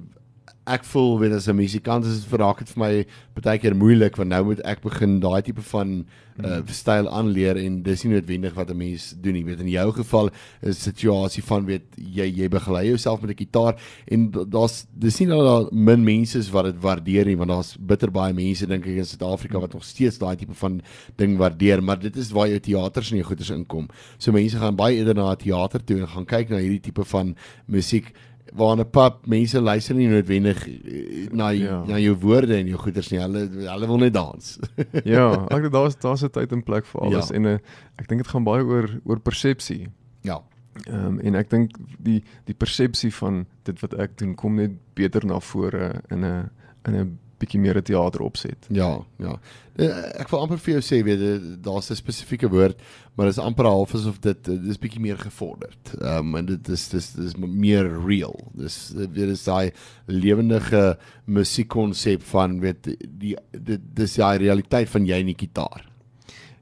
ek 0.67 0.85
voel 0.85 1.19
weet 1.21 1.33
as 1.33 1.47
'n 1.49 1.57
musikant 1.57 2.05
is 2.05 2.21
dit 2.23 2.31
verraak 2.31 2.59
dit 2.59 2.69
vir 2.75 2.81
my 2.83 3.07
baie 3.41 3.59
keer 3.59 3.75
moeilik 3.77 4.17
want 4.17 4.31
nou 4.31 4.45
moet 4.45 4.61
ek 4.65 4.81
begin 4.83 5.21
daai 5.21 5.43
tipe 5.43 5.63
van 5.63 6.05
uh, 6.45 6.61
styl 6.67 7.09
aanleer 7.09 7.57
en 7.57 7.83
dis 7.83 8.03
nie 8.05 8.15
noodwendig 8.15 8.55
wat 8.55 8.71
'n 8.71 8.77
mens 8.77 9.15
doen 9.23 9.33
nie. 9.33 9.45
Weet 9.45 9.61
in 9.61 9.69
jou 9.69 9.93
geval 9.93 10.31
is 10.63 10.77
'n 10.79 10.91
situasie 10.93 11.43
van 11.43 11.65
weet 11.67 11.85
jy 11.97 12.27
jy 12.27 12.49
begelei 12.49 12.89
jouself 12.89 13.21
met 13.23 13.31
'n 13.31 13.45
gitaar 13.45 13.77
en 14.09 14.31
da- 14.31 14.45
daar's 14.45 14.87
dis 14.93 15.21
nie 15.21 15.29
dat 15.29 15.39
daar 15.39 15.69
min 15.73 16.05
mense 16.05 16.39
is 16.39 16.51
wat 16.51 16.65
dit 16.65 16.81
waardeer 16.83 17.27
nie 17.27 17.37
want 17.37 17.51
daar's 17.51 17.77
bitter 17.79 18.11
baie 18.11 18.33
mense 18.35 18.67
dink 18.67 18.87
ek 18.87 18.97
in 18.97 19.05
Suid-Afrika 19.05 19.61
wat 19.61 19.73
nog 19.73 19.85
steeds 19.85 20.19
daai 20.19 20.37
tipe 20.37 20.55
van 20.55 20.83
ding 21.17 21.37
waardeer, 21.39 21.83
maar 21.83 21.99
dit 21.99 22.17
is 22.17 22.33
waar 22.33 22.49
jou 22.49 22.59
teaters 22.59 23.11
en 23.11 23.17
jou 23.19 23.26
goeders 23.29 23.50
inkom. 23.50 23.89
So 24.19 24.33
mense 24.33 24.57
gaan 24.59 24.76
baie 24.76 24.97
eerder 24.97 25.15
na 25.15 25.31
'n 25.33 25.37
teater 25.37 25.85
toe 25.85 26.00
en 26.00 26.09
gaan 26.09 26.26
kyk 26.26 26.49
na 26.50 26.57
hierdie 26.57 26.81
tipe 26.81 27.05
van 27.05 27.37
musiek 27.69 28.13
waar 28.54 28.76
'n 28.76 28.85
pub 28.91 29.26
mense 29.26 29.61
luister 29.61 29.95
nie 29.95 30.09
noodwendig 30.09 30.67
eh, 30.69 31.28
na 31.32 31.49
ja. 31.50 31.65
Ja. 31.65 31.85
na 31.87 31.99
jou 31.99 32.15
woorde 32.21 32.54
en 32.56 32.67
jou 32.67 32.78
goeders 32.78 33.11
nie. 33.11 33.21
Hulle 33.21 33.49
hulle 33.49 33.87
wil 33.87 33.99
net 33.99 34.13
dans. 34.15 34.59
ja, 35.04 35.47
ek 35.50 35.63
dink 35.63 35.73
daar's 35.73 35.97
daar's 35.97 36.23
'n 36.25 36.30
tyd 36.30 36.52
en 36.52 36.63
plek 36.63 36.87
vir 36.87 37.00
alles 37.00 37.28
Ja. 37.28 37.35
ja. 37.35 37.37
en 37.37 37.45
uh, 37.45 37.59
ek 37.99 38.09
dink 38.09 38.23
dit 38.23 38.30
gaan 38.30 38.45
baie 38.45 38.63
oor 38.65 39.00
oor 39.04 39.19
persepsie. 39.21 39.89
ja. 40.23 40.43
Ehm 40.87 41.06
um, 41.06 41.19
en 41.21 41.35
ek 41.35 41.49
dink 41.50 41.71
die 41.99 42.23
die 42.45 42.54
persepsie 42.54 43.11
van 43.15 43.47
dit 43.65 43.80
wat 43.80 43.95
ek 43.95 44.19
doen 44.19 44.35
kom 44.35 44.54
net 44.56 44.73
beter 44.95 45.25
na 45.25 45.41
vore 45.41 46.02
in 46.11 46.21
'n 46.25 46.50
in 46.87 46.95
'n 46.95 47.19
bietjie 47.39 47.61
meer 47.61 47.77
'n 47.77 47.83
teater 47.83 48.23
opset. 48.23 48.67
Ja, 48.71 49.05
ja. 49.19 49.39
Eh, 49.77 50.21
Ek 50.21 50.31
wil 50.31 50.41
amper 50.41 50.59
vir 50.59 50.75
jou 50.75 50.83
sê 50.83 51.03
weet 51.05 51.21
jy, 51.21 51.57
daar's 51.61 51.91
'n 51.91 51.95
spesifieke 51.97 52.49
woord, 52.49 52.81
maar 53.15 53.27
dit 53.27 53.37
is 53.37 53.43
amper 53.45 53.65
half 53.65 53.95
asof 53.95 54.21
dit 54.21 54.45
dit 54.45 54.65
is 54.67 54.79
bietjie 54.79 55.01
meer 55.01 55.17
gevorderd. 55.19 55.95
Ehm 56.01 56.19
um, 56.19 56.37
en 56.37 56.47
dit 56.47 56.69
is 56.69 56.89
dis 56.89 57.13
dis 57.13 57.37
meer 57.37 57.85
real. 58.07 58.37
Dis 58.55 58.95
eh, 58.95 59.07
weet 59.07 59.29
is 59.29 59.45
daai 59.45 59.73
lewendige 60.07 60.99
musiekkonsep 61.27 62.23
van 62.23 62.61
weet 62.61 62.89
die 63.19 63.37
dit 63.53 63.81
dis 63.95 64.15
daai 64.17 64.39
realiteit 64.39 64.89
van 64.89 65.07
jy 65.07 65.21
en 65.21 65.27
die 65.27 65.39
gitaar. 65.39 65.85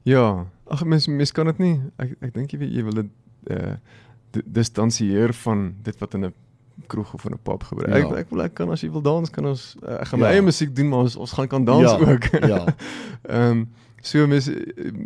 Ja, 0.03 0.45
ag 0.67 0.83
mens 0.85 1.07
mens 1.07 1.31
kan 1.31 1.45
dit 1.45 1.59
nie 1.59 1.79
ek 1.97 2.17
ek 2.21 2.33
dink 2.33 2.51
jy 2.51 2.59
weet 2.59 2.73
jy 2.73 2.83
wil 2.83 2.93
dit 3.03 3.09
uh 3.51 3.75
distansieer 4.51 5.31
van 5.45 5.75
dit 5.83 5.99
wat 6.01 6.13
in 6.13 6.25
'n 6.25 6.33
kroeg 6.87 7.13
of 7.13 7.25
in 7.25 7.31
'n 7.33 7.39
pub 7.43 7.63
gebeur. 7.63 7.89
Ja. 7.89 7.95
Ek 7.95 8.11
ek 8.17 8.29
wil 8.29 8.41
ek 8.41 8.53
kan 8.53 8.69
as 8.71 8.81
jy 8.81 8.91
wil 8.91 9.01
dans 9.01 9.29
kan 9.29 9.45
ons 9.45 9.75
uh, 9.83 9.99
ek 10.01 10.07
gaan 10.07 10.19
my 10.19 10.25
Ja. 10.25 10.31
eie 10.33 10.41
musiek 10.41 10.75
doen 10.75 10.89
maar 10.89 10.99
ons 10.99 11.15
ons 11.15 11.31
gaan 11.31 11.47
kan 11.47 11.65
dans 11.65 11.81
Ja, 11.81 11.97
ook. 11.97 12.23
ja. 12.47 12.65
Ehm 13.29 13.51
um, 13.51 13.69
so 14.01 14.27
mens 14.27 14.49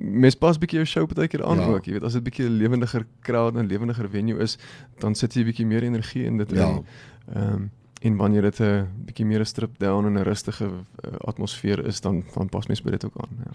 mens 0.01 0.35
pas 0.35 0.57
bietjie 0.57 0.77
jou 0.79 0.85
show 0.85 1.05
partykeer 1.07 1.43
aan 1.45 1.57
Ja. 1.59 1.65
ook. 1.67 1.85
Jy 1.85 1.91
weet 1.93 2.03
as 2.03 2.13
dit 2.13 2.23
bietjie 2.23 2.45
'n 2.49 2.57
lewendiger 2.57 3.05
crowd 3.21 3.55
en 3.55 3.67
lewendiger 3.67 4.09
venue 4.09 4.39
is, 4.41 4.57
dan 4.99 5.15
sit 5.15 5.33
jy 5.33 5.43
bietjie 5.43 5.65
meer 5.65 5.83
energie 5.83 6.25
in 6.25 6.37
dit 6.37 6.51
Ja. 6.51 6.67
in. 6.69 6.85
Ehm 7.35 7.53
um, 7.53 7.71
en 8.01 8.15
wanneer 8.15 8.41
dit 8.41 8.59
'n 8.61 8.87
bietjie 9.05 9.25
meer 9.25 9.39
'n 9.39 9.45
strip 9.45 9.77
down 9.79 10.05
en 10.05 10.13
'n 10.13 10.23
rustige 10.23 10.65
uh, 10.65 11.11
atmosfeer 11.27 11.85
is, 11.85 12.01
dan 12.01 12.23
dan 12.33 12.49
pas 12.49 12.67
mens 12.67 12.81
by 12.81 12.91
dit 12.91 13.05
ook 13.05 13.13
aan. 13.17 13.29
Ja. 13.45 13.51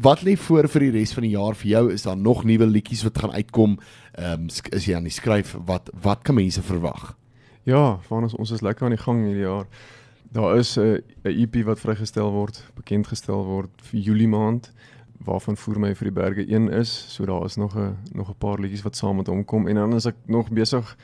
Wat 0.00 0.22
lê 0.22 0.36
voor 0.36 0.68
vir 0.68 0.80
die 0.80 0.90
res 0.90 1.12
van 1.12 1.22
die 1.22 1.30
jaar 1.36 1.54
vir 1.54 1.68
jou? 1.70 1.92
Is 1.92 2.02
daar 2.02 2.16
nog 2.16 2.44
nuwe 2.44 2.66
liedjies 2.66 3.02
wat 3.02 3.18
gaan 3.18 3.32
uitkom? 3.32 3.78
Ehm 4.14 4.32
um, 4.32 4.46
is 4.72 4.84
jy 4.84 4.94
aan 4.96 5.02
die 5.02 5.12
skryf? 5.12 5.56
Wat 5.66 5.90
wat 6.02 6.22
kan 6.22 6.34
mense 6.34 6.62
verwag? 6.62 7.16
Ja, 7.68 7.98
van 8.00 8.22
ons 8.22 8.34
ons 8.34 8.50
is 8.50 8.62
lekker 8.64 8.86
aan 8.86 8.94
die 8.94 9.02
gang 9.02 9.18
hierdie 9.26 9.44
jaar. 9.44 9.66
Daar 10.32 10.56
is 10.56 10.78
'n 10.78 11.02
'n 11.24 11.34
EP 11.42 11.64
wat 11.64 11.80
vrygestel 11.80 12.30
word, 12.32 12.64
bekend 12.74 13.06
gestel 13.06 13.44
word 13.44 13.70
vir 13.82 14.00
Julie 14.00 14.28
maand 14.28 14.72
waarvan 15.24 15.56
Voer 15.56 15.78
my 15.78 15.94
vir 15.94 16.04
die 16.04 16.20
berge 16.22 16.46
1 16.54 16.70
is. 16.70 17.04
So 17.14 17.24
daar 17.24 17.44
is 17.44 17.56
nog 17.56 17.76
'n 17.76 17.96
nog 18.12 18.30
'n 18.30 18.38
paar 18.38 18.58
liedjies 18.58 18.82
wat 18.82 18.96
saam 18.96 19.16
met 19.16 19.26
hom 19.26 19.44
kom 19.44 19.68
en 19.68 19.74
dan 19.74 19.94
is 19.94 20.06
ek 20.06 20.14
nog 20.26 20.50
besig 20.50 20.96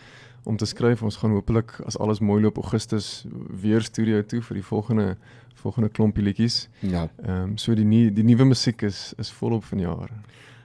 om 0.44 0.56
te 0.56 0.64
skryf. 0.64 1.02
Ons 1.02 1.16
gaan 1.16 1.30
hopelik 1.30 1.80
as 1.84 1.98
alles 1.98 2.20
mooi 2.20 2.42
loop 2.42 2.56
Augustus 2.56 3.26
weer 3.60 3.82
studio 3.82 4.22
toe 4.22 4.42
vir 4.42 4.54
die 4.54 4.64
volgende 4.64 5.16
volgende 5.54 5.88
klompie 5.88 6.22
liedjies. 6.22 6.68
Ja. 6.80 7.08
Ehm 7.22 7.42
um, 7.42 7.56
so 7.56 7.74
die 7.74 7.84
nie, 7.84 8.12
die 8.12 8.24
nuwe 8.24 8.44
musiek 8.44 8.82
is 8.82 9.12
is 9.18 9.30
volop 9.30 9.64
vanjaar. 9.64 10.10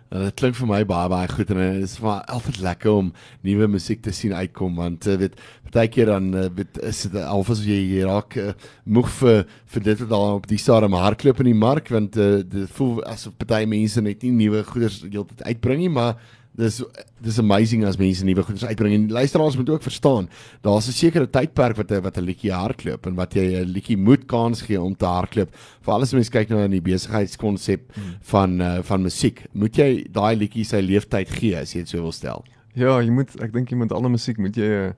Uh, 0.10 0.24
dit 0.26 0.40
klink 0.42 0.56
vir 0.58 0.66
my 0.66 0.80
baie 0.90 1.10
baie 1.12 1.28
goed 1.30 1.52
en 1.54 1.60
dit 1.62 1.84
is 1.86 1.92
maar 2.02 2.24
altyd 2.34 2.56
lekker 2.66 2.96
om 2.98 3.12
nuwe 3.46 3.68
musiek 3.70 4.00
te 4.02 4.10
sien 4.10 4.32
uitkom 4.34 4.80
want 4.82 5.06
uh, 5.06 5.14
weet 5.22 5.36
partykeer 5.68 6.10
dan 6.10 6.32
uh, 6.34 6.48
weet 6.58 6.80
is 6.90 7.04
dit 7.06 7.18
alfas 7.22 7.62
jy 7.62 7.78
jy 7.92 8.08
raak 8.10 8.34
uh, 8.42 8.56
moeg 8.90 9.12
vir 9.20 9.44
vir 9.70 9.86
dit 9.86 10.02
wat 10.02 10.10
daar 10.10 10.40
op 10.40 10.48
die 10.50 10.58
stadium 10.58 10.98
hardloop 10.98 11.44
in 11.46 11.52
die 11.52 11.60
mark 11.62 11.94
want 11.94 12.18
uh, 12.18 12.42
dit 12.42 12.74
voel 12.80 13.04
asof 13.06 13.38
party 13.38 13.68
mense 13.70 14.02
net 14.02 14.26
nie 14.26 14.34
nuwe 14.40 14.64
goeders 14.72 15.04
heeltyd 15.06 15.46
uitbring 15.46 15.84
nie 15.84 15.94
maar 16.00 16.18
dis 16.60 16.80
dis 17.24 17.40
amazing 17.42 17.86
as 17.88 17.98
mense 18.00 18.26
nuwe 18.26 18.44
goeders 18.46 18.66
uitbring 18.68 18.96
en 18.96 19.08
luisteraars 19.16 19.58
moet 19.60 19.70
ook 19.74 19.86
verstaan 19.86 20.30
daar's 20.66 20.88
'n 20.88 20.98
sekere 20.98 21.28
tydperk 21.30 21.78
wat 21.78 21.92
'n 21.92 22.02
wat 22.02 22.18
'n 22.18 22.26
liedjie 22.26 22.52
hardloop 22.52 23.08
en 23.08 23.16
wat 23.16 23.34
jy 23.34 23.46
'n 23.62 23.72
liedjie 23.76 23.98
moet 23.98 24.26
kans 24.26 24.62
gee 24.62 24.82
om 24.82 24.96
te 24.96 25.06
hardloop 25.06 25.50
veral 25.82 26.02
as 26.02 26.14
mense 26.14 26.32
kyk 26.32 26.50
nou 26.50 26.60
na 26.60 26.68
die 26.68 26.82
besigheidskonsep 26.82 27.82
hmm. 27.94 28.16
van 28.22 28.62
uh, 28.62 28.80
van 28.82 29.02
musiek 29.02 29.46
moet 29.54 29.76
jy 29.76 30.06
daai 30.12 30.36
liedjie 30.36 30.66
sy 30.66 30.82
leeftyd 30.82 31.30
gee 31.30 31.56
as 31.58 31.74
jy 31.74 31.80
dit 31.80 31.90
so 31.90 32.02
wil 32.02 32.12
stel 32.12 32.44
ja 32.76 33.00
jy 33.02 33.12
moet 33.12 33.42
ek 33.42 33.54
dink 33.54 33.70
jy 33.70 33.78
moet 33.78 33.92
alle 33.92 34.10
musiek 34.10 34.38
moet 34.38 34.56
jy 34.56 34.70
'n 34.70 34.94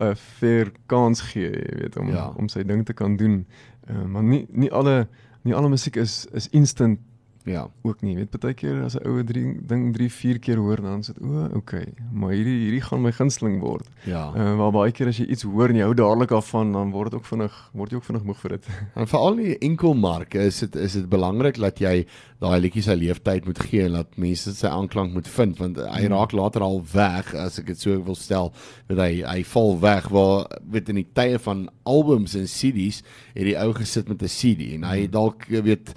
uh, 0.00 0.10
'n 0.10 0.14
fair 0.16 0.72
kans 0.86 1.20
gee 1.20 1.50
jy 1.50 1.80
weet 1.80 1.96
om 1.96 2.08
ja. 2.08 2.32
om 2.36 2.48
sy 2.48 2.62
ding 2.62 2.84
te 2.84 2.92
kan 2.92 3.16
doen 3.16 3.46
uh, 3.90 4.04
maar 4.04 4.22
nie 4.22 4.46
nie 4.50 4.70
alle 4.70 5.06
nie 5.44 5.54
alle 5.54 5.68
musiek 5.68 5.96
is 5.96 6.26
is 6.32 6.48
instant 6.52 6.98
Ja, 7.44 7.66
ook 7.82 8.00
nie. 8.00 8.14
Weet 8.16 8.32
baie 8.40 8.54
keer 8.56 8.78
as 8.86 8.94
'n 8.96 9.04
ouer 9.04 9.24
ding 9.24 9.92
3 9.92 10.10
4 10.10 10.38
keer 10.38 10.56
hoor 10.56 10.80
dan 10.80 11.02
sit 11.02 11.18
o, 11.20 11.28
oh, 11.28 11.56
okay, 11.56 11.92
maar 12.12 12.32
hierdie 12.32 12.56
hierdie 12.64 12.80
gaan 12.80 13.02
my 13.02 13.12
gunsteling 13.12 13.60
word. 13.60 13.88
Ja. 14.08 14.32
Uh, 14.32 14.56
maar 14.56 14.72
baie 14.72 14.92
keer 14.92 15.08
as 15.08 15.18
jy 15.20 15.26
iets 15.26 15.44
hoor 15.44 15.68
en 15.68 15.76
jy 15.76 15.84
hou 15.84 15.94
dadelik 15.94 16.32
af 16.32 16.48
van 16.48 16.72
dan 16.72 16.90
word 16.90 17.10
dit 17.10 17.20
ook 17.20 17.26
vinnig 17.26 17.58
word 17.72 17.90
jy 17.90 17.96
ook 17.96 18.08
vinnig 18.08 18.24
moeg 18.24 18.40
vir 18.40 18.56
dit. 18.56 18.70
En 18.96 19.06
veral 19.06 19.34
nie 19.34 19.58
enkelmarke 19.58 20.40
is 20.40 20.58
dit 20.64 20.76
is 20.76 20.92
dit 20.92 21.08
belangrik 21.08 21.60
dat 21.60 21.78
jy 21.78 22.06
daai 22.40 22.60
liedjie 22.60 22.82
se 22.82 22.96
leeftyd 22.96 23.44
moet 23.44 23.60
gee 23.60 23.84
en 23.84 24.00
dat 24.00 24.16
mense 24.16 24.56
sy 24.56 24.66
aanklank 24.66 25.12
moet 25.12 25.28
vind 25.28 25.60
want 25.60 25.76
hy 25.76 26.06
hmm. 26.06 26.16
raak 26.16 26.32
later 26.32 26.64
al 26.64 26.80
weg 26.94 27.34
as 27.34 27.60
ek 27.60 27.66
dit 27.74 27.78
so 27.80 28.00
wil 28.08 28.16
stel 28.16 28.52
dat 28.88 29.04
hy 29.04 29.20
hy 29.20 29.44
val 29.52 29.80
weg 29.84 30.08
waar 30.08 30.48
weet 30.64 30.88
in 30.88 31.02
die 31.02 31.08
tye 31.12 31.38
van 31.38 31.68
albums 31.84 32.34
en 32.40 32.48
CD's 32.48 33.04
het 33.34 33.44
die 33.44 33.58
ou 33.60 33.72
gesit 33.76 34.08
met 34.08 34.22
'n 34.22 34.32
CD 34.32 34.74
en 34.80 34.88
hy 34.88 35.04
hmm. 35.04 35.12
dalk 35.12 35.44
weet 35.48 35.92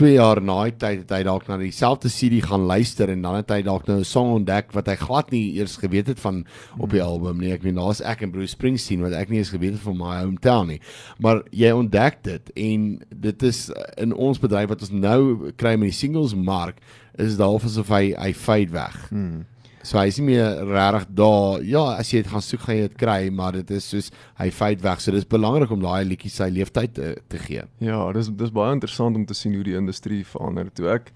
2 0.00 0.12
jaar 0.14 0.40
na 0.40 0.62
die 0.64 0.76
tyd 0.80 1.02
het 1.02 1.10
hy 1.12 1.20
dalk 1.26 1.48
na 1.48 1.58
dieselfde 1.60 2.08
CD 2.08 2.40
gaan 2.44 2.64
luister 2.70 3.10
en 3.12 3.22
dan 3.24 3.36
het 3.36 3.50
hy 3.52 3.58
dalk 3.66 3.86
nou 3.88 3.98
'n 4.00 4.04
song 4.04 4.30
ontdek 4.38 4.72
wat 4.72 4.86
hy 4.88 4.94
glad 4.96 5.30
nie 5.30 5.58
eers 5.58 5.76
geweet 5.76 6.06
het 6.06 6.20
van 6.20 6.46
op 6.78 6.90
die 6.90 7.02
album 7.02 7.38
nie. 7.38 7.52
Ek 7.52 7.62
weet 7.62 7.76
daar's 7.76 8.00
ek 8.00 8.22
en 8.22 8.30
Bruce 8.30 8.56
Springsteen 8.56 9.02
wat 9.02 9.12
ek 9.12 9.28
nie 9.28 9.38
eens 9.38 9.52
geweet 9.52 9.72
het 9.72 9.84
van 9.84 9.96
my 9.96 10.22
hometown 10.22 10.66
nie. 10.68 10.80
Maar 11.18 11.42
jy 11.50 11.70
ontdek 11.70 12.22
dit 12.22 12.50
en 12.56 13.02
dit 13.14 13.42
is 13.42 13.70
in 13.96 14.14
ons 14.14 14.38
bedryf 14.38 14.68
wat 14.68 14.80
ons 14.80 14.90
nou 14.90 15.52
kry 15.56 15.76
met 15.76 15.90
die 15.90 16.00
singles 16.00 16.34
mark 16.34 16.80
is 17.18 17.36
dit 17.36 17.44
half 17.44 17.64
asof 17.64 17.88
hy 17.88 18.14
hy 18.16 18.32
fade 18.32 18.72
weg. 18.72 19.08
Hmm. 19.10 19.44
So 19.88 19.96
hy 19.96 20.10
is 20.10 20.18
nie 20.20 20.34
meer 20.34 20.58
regtig 20.68 21.06
daar. 21.16 21.62
Ja, 21.64 21.82
as 21.96 22.10
jy 22.12 22.20
dit 22.20 22.28
gaan 22.28 22.44
soek, 22.44 22.60
gaan 22.66 22.76
jy 22.76 22.88
dit 22.90 22.96
kry, 23.00 23.20
maar 23.32 23.56
dit 23.56 23.70
is 23.72 23.86
soos 23.88 24.10
hy 24.36 24.50
fade 24.52 24.84
weg. 24.84 25.00
So 25.00 25.14
dis 25.14 25.24
belangrik 25.24 25.72
om 25.72 25.80
daai 25.80 26.04
liedjie 26.04 26.32
sy 26.32 26.50
leeftyd 26.52 26.92
te, 26.98 27.14
te 27.32 27.40
gee. 27.40 27.64
Ja, 27.84 28.02
dis 28.12 28.28
dis 28.36 28.52
baie 28.52 28.74
interessant 28.76 29.16
om 29.16 29.24
te 29.28 29.36
sien 29.38 29.54
hoe 29.56 29.64
die 29.64 29.78
industrie 29.78 30.20
verander. 30.28 30.68
Toe 30.76 30.90
ek 30.92 31.08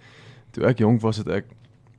toe 0.57 0.65
ek 0.69 0.81
jonk 0.81 1.05
was, 1.05 1.21
het 1.21 1.29
ek 1.43 1.53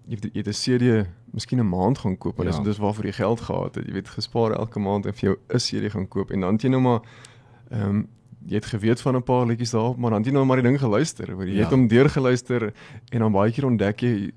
jy 0.09 0.17
het 0.33 0.49
'n 0.49 0.57
CD 0.57 1.05
miskien 1.33 1.61
'n 1.61 1.69
maand 1.69 1.97
gaan 1.97 2.17
koop 2.17 2.39
en 2.39 2.45
ja. 2.45 2.51
dis 2.51 2.65
dis 2.65 2.81
waarvoor 2.81 3.05
jy 3.05 3.15
geld 3.21 3.41
gehad 3.41 3.75
het. 3.75 3.85
Jy 3.85 3.93
weet 3.93 4.09
gespaar 4.09 4.57
elke 4.57 4.79
maand 4.79 5.05
en 5.05 5.13
vir 5.13 5.29
jou 5.29 5.37
'n 5.53 5.59
CD 5.59 5.91
gaan 5.93 6.07
koop 6.07 6.31
en 6.31 6.41
dan 6.41 6.57
jy 6.57 6.69
nou 6.69 6.81
maar 6.81 7.01
ehm 7.69 7.89
um, 7.89 8.07
jy 8.47 8.55
het 8.55 8.65
geweet 8.65 9.01
van 9.01 9.15
'n 9.15 9.23
paar 9.23 9.45
liedjies 9.45 9.71
daarop, 9.71 9.97
maar 9.97 10.11
dan 10.11 10.23
jy 10.23 10.31
nou 10.31 10.45
maar 10.45 10.61
die 10.61 10.69
ding 10.69 10.79
geluister, 10.79 11.31
hoor 11.31 11.47
jy 11.47 11.55
ja. 11.55 11.63
het 11.63 11.71
hom 11.71 11.87
deurgeluister 11.87 12.73
en 13.09 13.19
dan 13.19 13.31
baie 13.31 13.51
keer 13.51 13.65
ontdek 13.65 14.01
jy 14.01 14.31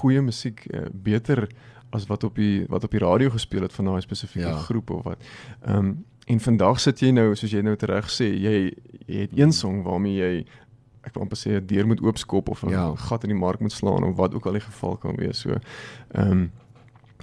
goeie 0.00 0.20
musiek 0.20 0.66
uh, 0.70 0.86
beter 0.92 1.48
as 1.90 2.06
wat 2.06 2.24
op 2.24 2.34
die 2.34 2.64
wat 2.68 2.84
op 2.84 2.90
die 2.90 3.02
radio 3.02 3.30
gespeel 3.30 3.62
het 3.62 3.72
van 3.72 3.84
daai 3.84 4.00
spesifieke 4.00 4.48
ja. 4.48 4.56
groep 4.56 4.90
of 4.90 5.04
wat. 5.04 5.18
Ehm 5.64 5.76
um, 5.76 6.04
en 6.30 6.40
vandag 6.40 6.80
sit 6.80 7.00
jy 7.00 7.10
nou 7.10 7.34
soos 7.34 7.50
jy 7.50 7.60
nou 7.60 7.74
reg 7.74 8.06
sê, 8.06 8.28
jy, 8.30 8.72
jy 9.06 9.20
het 9.20 9.32
een 9.34 9.52
song 9.52 9.82
waarmee 9.82 10.14
jy 10.14 10.44
ek 11.02 11.14
wil 11.14 11.24
amper 11.24 11.38
sê 11.38 11.56
'n 11.56 11.66
deur 11.66 11.86
moet 11.86 12.00
oopskop 12.00 12.48
of 12.48 12.62
'n 12.62 12.70
ja. 12.70 12.94
gat 12.94 13.24
in 13.24 13.30
die 13.30 13.38
mark 13.38 13.60
moet 13.60 13.72
slaan 13.72 14.04
of 14.04 14.16
wat 14.16 14.34
ook 14.34 14.46
al 14.46 14.52
die 14.52 14.60
geval 14.60 14.96
kan 14.96 15.16
wees. 15.16 15.40
So 15.40 15.50
ehm 16.14 16.30
um, 16.30 16.50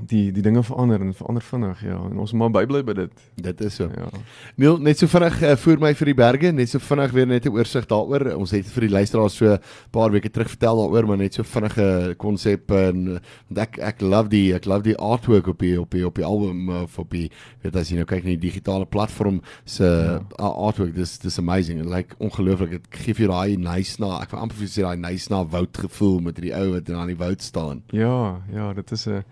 die 0.02 0.32
die 0.32 0.42
dinge 0.42 0.64
verander 0.64 1.02
en 1.02 1.14
verander 1.14 1.44
vinnig 1.44 1.82
ja. 1.82 1.98
En 2.10 2.18
ons 2.18 2.32
moet 2.32 2.40
maar 2.40 2.62
bybly 2.62 2.84
by 2.84 2.94
dit. 2.94 3.12
Dit 3.36 3.62
is 3.62 3.76
so. 3.76 3.90
Ja. 3.96 4.08
Neil 4.56 4.78
net 4.84 5.00
so 5.00 5.08
vinnig 5.08 5.42
uh, 5.44 5.56
voer 5.60 5.82
my 5.82 5.94
vir 5.98 6.12
die 6.12 6.18
berge. 6.18 6.52
Net 6.52 6.70
so 6.70 6.80
vinnig 6.80 7.14
weer 7.16 7.28
net 7.28 7.46
'n 7.46 7.56
oorsig 7.56 7.86
daaroor. 7.86 8.36
Ons 8.38 8.52
het 8.52 8.66
vir 8.66 8.88
die 8.88 8.94
luisteraars 8.94 9.36
so 9.36 9.54
'n 9.54 9.60
paar 9.92 10.12
weke 10.12 10.30
terug 10.30 10.50
vertel 10.50 10.78
daaroor 10.78 11.08
maar 11.08 11.18
net 11.18 11.34
so 11.34 11.44
vinnige 11.44 12.16
konsep 12.18 12.72
en 12.72 13.20
want 13.48 13.60
ek 13.60 13.80
ek 13.80 14.02
love 14.02 14.30
die 14.30 14.54
ek 14.54 14.66
love 14.66 14.84
die 14.84 14.98
artwork 14.98 15.48
op 15.48 15.60
die 15.60 15.80
op 15.80 15.92
die 15.92 16.06
op 16.06 16.16
die 16.16 16.26
album 16.26 16.70
of 16.70 17.00
op 17.00 17.10
die 17.12 17.30
weet 17.64 17.76
as 17.76 17.90
jy 17.90 17.96
nou 17.96 18.06
kyk 18.06 18.24
na 18.24 18.36
die 18.36 18.50
digitale 18.50 18.86
platform 18.86 19.42
se 19.66 19.84
ja. 19.84 20.22
artwork 20.38 20.96
dis 20.96 21.18
dis 21.18 21.40
amazing. 21.40 21.84
Like 21.86 22.16
ongelooflik. 22.20 22.72
Dit 22.72 22.88
gee 22.90 23.14
vir 23.14 23.28
daai 23.28 23.58
nice 23.58 24.00
na 24.00 24.22
ek 24.22 24.32
wil 24.32 24.40
amper 24.46 24.58
vir 24.58 24.68
sê 24.68 24.82
daai 24.86 24.98
nice 24.98 25.30
na 25.30 25.44
woud 25.44 25.78
gevoel 25.78 26.20
met 26.20 26.42
die 26.42 26.54
ou 26.54 26.74
wat 26.74 26.90
in 26.90 26.96
aan 26.96 27.12
die 27.12 27.20
woud 27.20 27.42
staan. 27.42 27.84
Ja 27.92 28.42
ja 28.54 28.74
dit 28.74 28.92
is 28.92 29.08
'n 29.08 29.24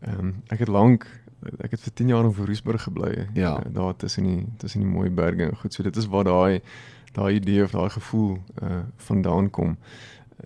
Ehm 0.00 0.18
um, 0.18 0.34
ek 0.46 0.58
het 0.58 0.68
lank 0.68 1.06
ek 1.62 1.70
het 1.70 1.80
vir 1.80 1.92
10 1.94 2.08
jaar 2.08 2.24
in 2.24 2.32
Vooruitsburg 2.34 2.82
gebly. 2.82 3.28
Ja, 3.34 3.58
uh, 3.58 3.74
daar 3.74 3.96
tussen 3.96 4.24
die 4.24 4.46
tussen 4.56 4.80
die 4.80 4.90
mooi 4.90 5.10
berge 5.10 5.42
en 5.42 5.56
goed. 5.56 5.74
So 5.74 5.82
dit 5.82 5.96
is 5.96 6.06
waar 6.06 6.24
daai 6.24 6.60
daai 7.12 7.34
idee 7.34 7.62
of 7.62 7.70
daai 7.70 7.90
gevoel 7.90 8.38
uh 8.62 8.82
vandaan 8.96 9.50
kom. 9.50 9.78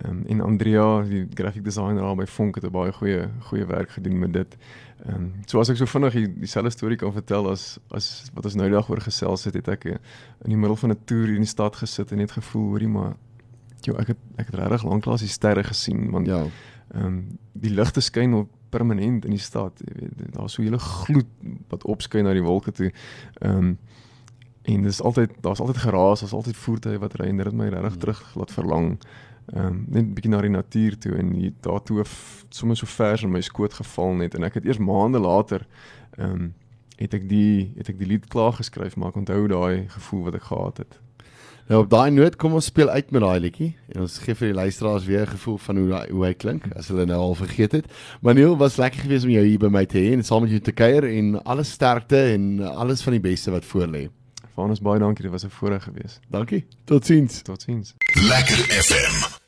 Ehm 0.01 0.09
um, 0.09 0.23
en 0.25 0.41
Andrea, 0.41 1.01
die 1.01 1.27
graphic 1.33 1.63
designer 1.63 2.01
daar 2.01 2.15
by 2.15 2.25
Fonk 2.25 2.55
het 2.55 2.71
baie 2.71 2.93
goeie 2.93 3.27
goeie 3.39 3.65
werk 3.65 3.89
gedoen 3.89 4.19
met 4.19 4.33
dit. 4.33 4.57
Ehm 5.05 5.15
um, 5.15 5.33
so 5.45 5.59
as 5.59 5.69
ek 5.69 5.77
so 5.77 5.85
vinnig 5.85 6.13
die, 6.13 6.39
dieselfde 6.39 6.69
storie 6.69 6.97
kan 6.97 7.13
vertel 7.13 7.49
as 7.49 7.79
as 7.91 8.29
wat 8.33 8.45
ons 8.45 8.55
nou 8.55 8.69
dag 8.69 8.89
oor 8.89 9.01
gesels 9.01 9.43
het, 9.43 9.53
het 9.53 9.67
ek 9.67 9.85
in 9.85 9.99
die 10.49 10.57
middel 10.57 10.75
van 10.75 10.91
'n 10.91 10.99
toer 11.05 11.29
in 11.29 11.45
die 11.45 11.53
stad 11.55 11.75
gesit 11.75 12.11
en 12.11 12.17
net 12.17 12.31
gevoel 12.31 12.67
hoorie 12.69 12.87
maar 12.87 13.15
Jo, 13.83 13.97
ek 13.99 14.13
het 14.13 14.19
ek 14.39 14.47
het 14.47 14.55
regtig 14.55 14.83
lanklaas 14.87 15.19
die 15.19 15.29
sterre 15.29 15.63
gesien 15.63 16.11
want 16.11 16.27
ja. 16.27 16.45
Ehm 16.93 17.05
um, 17.05 17.39
die 17.53 17.73
ligte 17.73 18.01
skyn 18.01 18.33
op 18.33 18.49
permanent 18.73 19.25
in 19.27 19.35
die 19.35 19.41
stad. 19.41 19.81
Jy 19.85 19.93
weet, 19.99 20.33
daar's 20.35 20.57
so 20.57 20.61
'n 20.61 20.65
hele 20.65 20.79
gloed 20.79 21.29
wat 21.69 21.85
opskyn 21.85 22.25
na 22.25 22.33
die 22.33 22.45
wolke 22.45 22.71
toe. 22.71 22.91
Ehm 23.41 23.57
um, 23.57 23.77
en 24.63 24.83
dis 24.83 25.01
altyd 25.03 25.31
daar's 25.43 25.59
altyd 25.59 25.77
geraas, 25.77 26.19
daar's 26.19 26.33
altyd 26.33 26.55
voertuie 26.55 26.99
wat 26.99 27.17
ry 27.19 27.27
en 27.27 27.37
dit 27.37 27.45
het 27.45 27.55
my 27.55 27.67
regtig 27.67 27.91
hmm. 27.91 27.99
terug 27.99 28.35
laat 28.35 28.51
verlang. 28.51 28.97
Ehm 29.53 29.65
um, 29.65 29.85
net 29.87 30.03
'n 30.05 30.13
bietjie 30.13 30.31
na 30.31 30.41
die 30.41 30.49
natuur 30.49 30.97
toe 30.97 31.15
en 31.19 31.33
hier 31.33 31.53
daartoe 31.59 32.03
sommer 32.49 32.77
so 32.77 32.85
vers 32.85 33.23
in 33.23 33.31
my 33.31 33.41
skoot 33.41 33.73
geval 33.73 34.13
net 34.13 34.35
en 34.35 34.43
ek 34.43 34.53
het 34.53 34.65
eers 34.65 34.77
maande 34.77 35.19
later 35.19 35.67
ehm 36.17 36.31
um, 36.31 36.53
het 36.97 37.13
ek 37.13 37.29
die 37.29 37.73
het 37.77 37.89
ek 37.89 37.97
die 37.99 38.07
lied 38.07 38.27
klaar 38.27 38.53
geskryf 38.53 38.95
maar 38.95 39.09
ek 39.09 39.15
onthou 39.23 39.47
daai 39.47 39.89
gevoel 39.89 40.23
wat 40.23 40.35
ek 40.35 40.43
gehad 40.43 40.77
het. 40.77 40.99
Nou 41.71 41.83
op 41.83 41.89
daai 41.89 42.11
noot 42.11 42.35
kom 42.35 42.57
ons 42.57 42.65
speel 42.65 42.89
uit 42.89 43.11
met 43.15 43.21
daai 43.23 43.39
liedjie 43.39 43.69
en 43.93 44.01
ons 44.03 44.17
gee 44.25 44.35
vir 44.35 44.49
die 44.51 44.57
luisteraars 44.57 45.05
weer 45.07 45.21
'n 45.23 45.35
gevoel 45.35 45.57
van 45.57 45.77
hoe 45.77 46.07
hoe 46.11 46.25
hy 46.25 46.33
klink 46.33 46.67
as 46.75 46.87
hulle 46.87 47.05
nou 47.05 47.19
al 47.19 47.35
vergeet 47.35 47.71
het. 47.71 47.85
Maniel 48.21 48.57
was 48.57 48.75
lekker 48.75 48.99
geweest 48.99 49.23
om 49.23 49.31
jou 49.31 49.45
hier 49.45 49.59
by 49.59 49.67
my 49.71 49.85
te 49.85 49.97
hê 49.97 50.11
en 50.13 50.23
saam 50.23 50.41
met 50.41 50.51
jou 50.51 50.59
te 50.59 50.71
kuier 50.71 51.03
en 51.03 51.43
alles 51.43 51.71
sterkte 51.71 52.17
en 52.33 52.59
alles 52.59 53.01
van 53.01 53.13
die 53.13 53.21
beste 53.21 53.51
wat 53.51 53.65
voor 53.65 53.87
lê. 53.87 54.09
Vir 54.55 54.63
ons 54.63 54.81
baie 54.81 54.99
dankie, 54.99 55.23
dit 55.23 55.31
was 55.31 55.45
'n 55.45 55.49
voorreg 55.49 55.83
geweest. 55.83 56.19
Dankie. 56.29 56.65
Totsiens. 56.85 57.41
Totsiens. 57.41 57.95
Lekker 58.15 58.57
FM. 58.57 59.42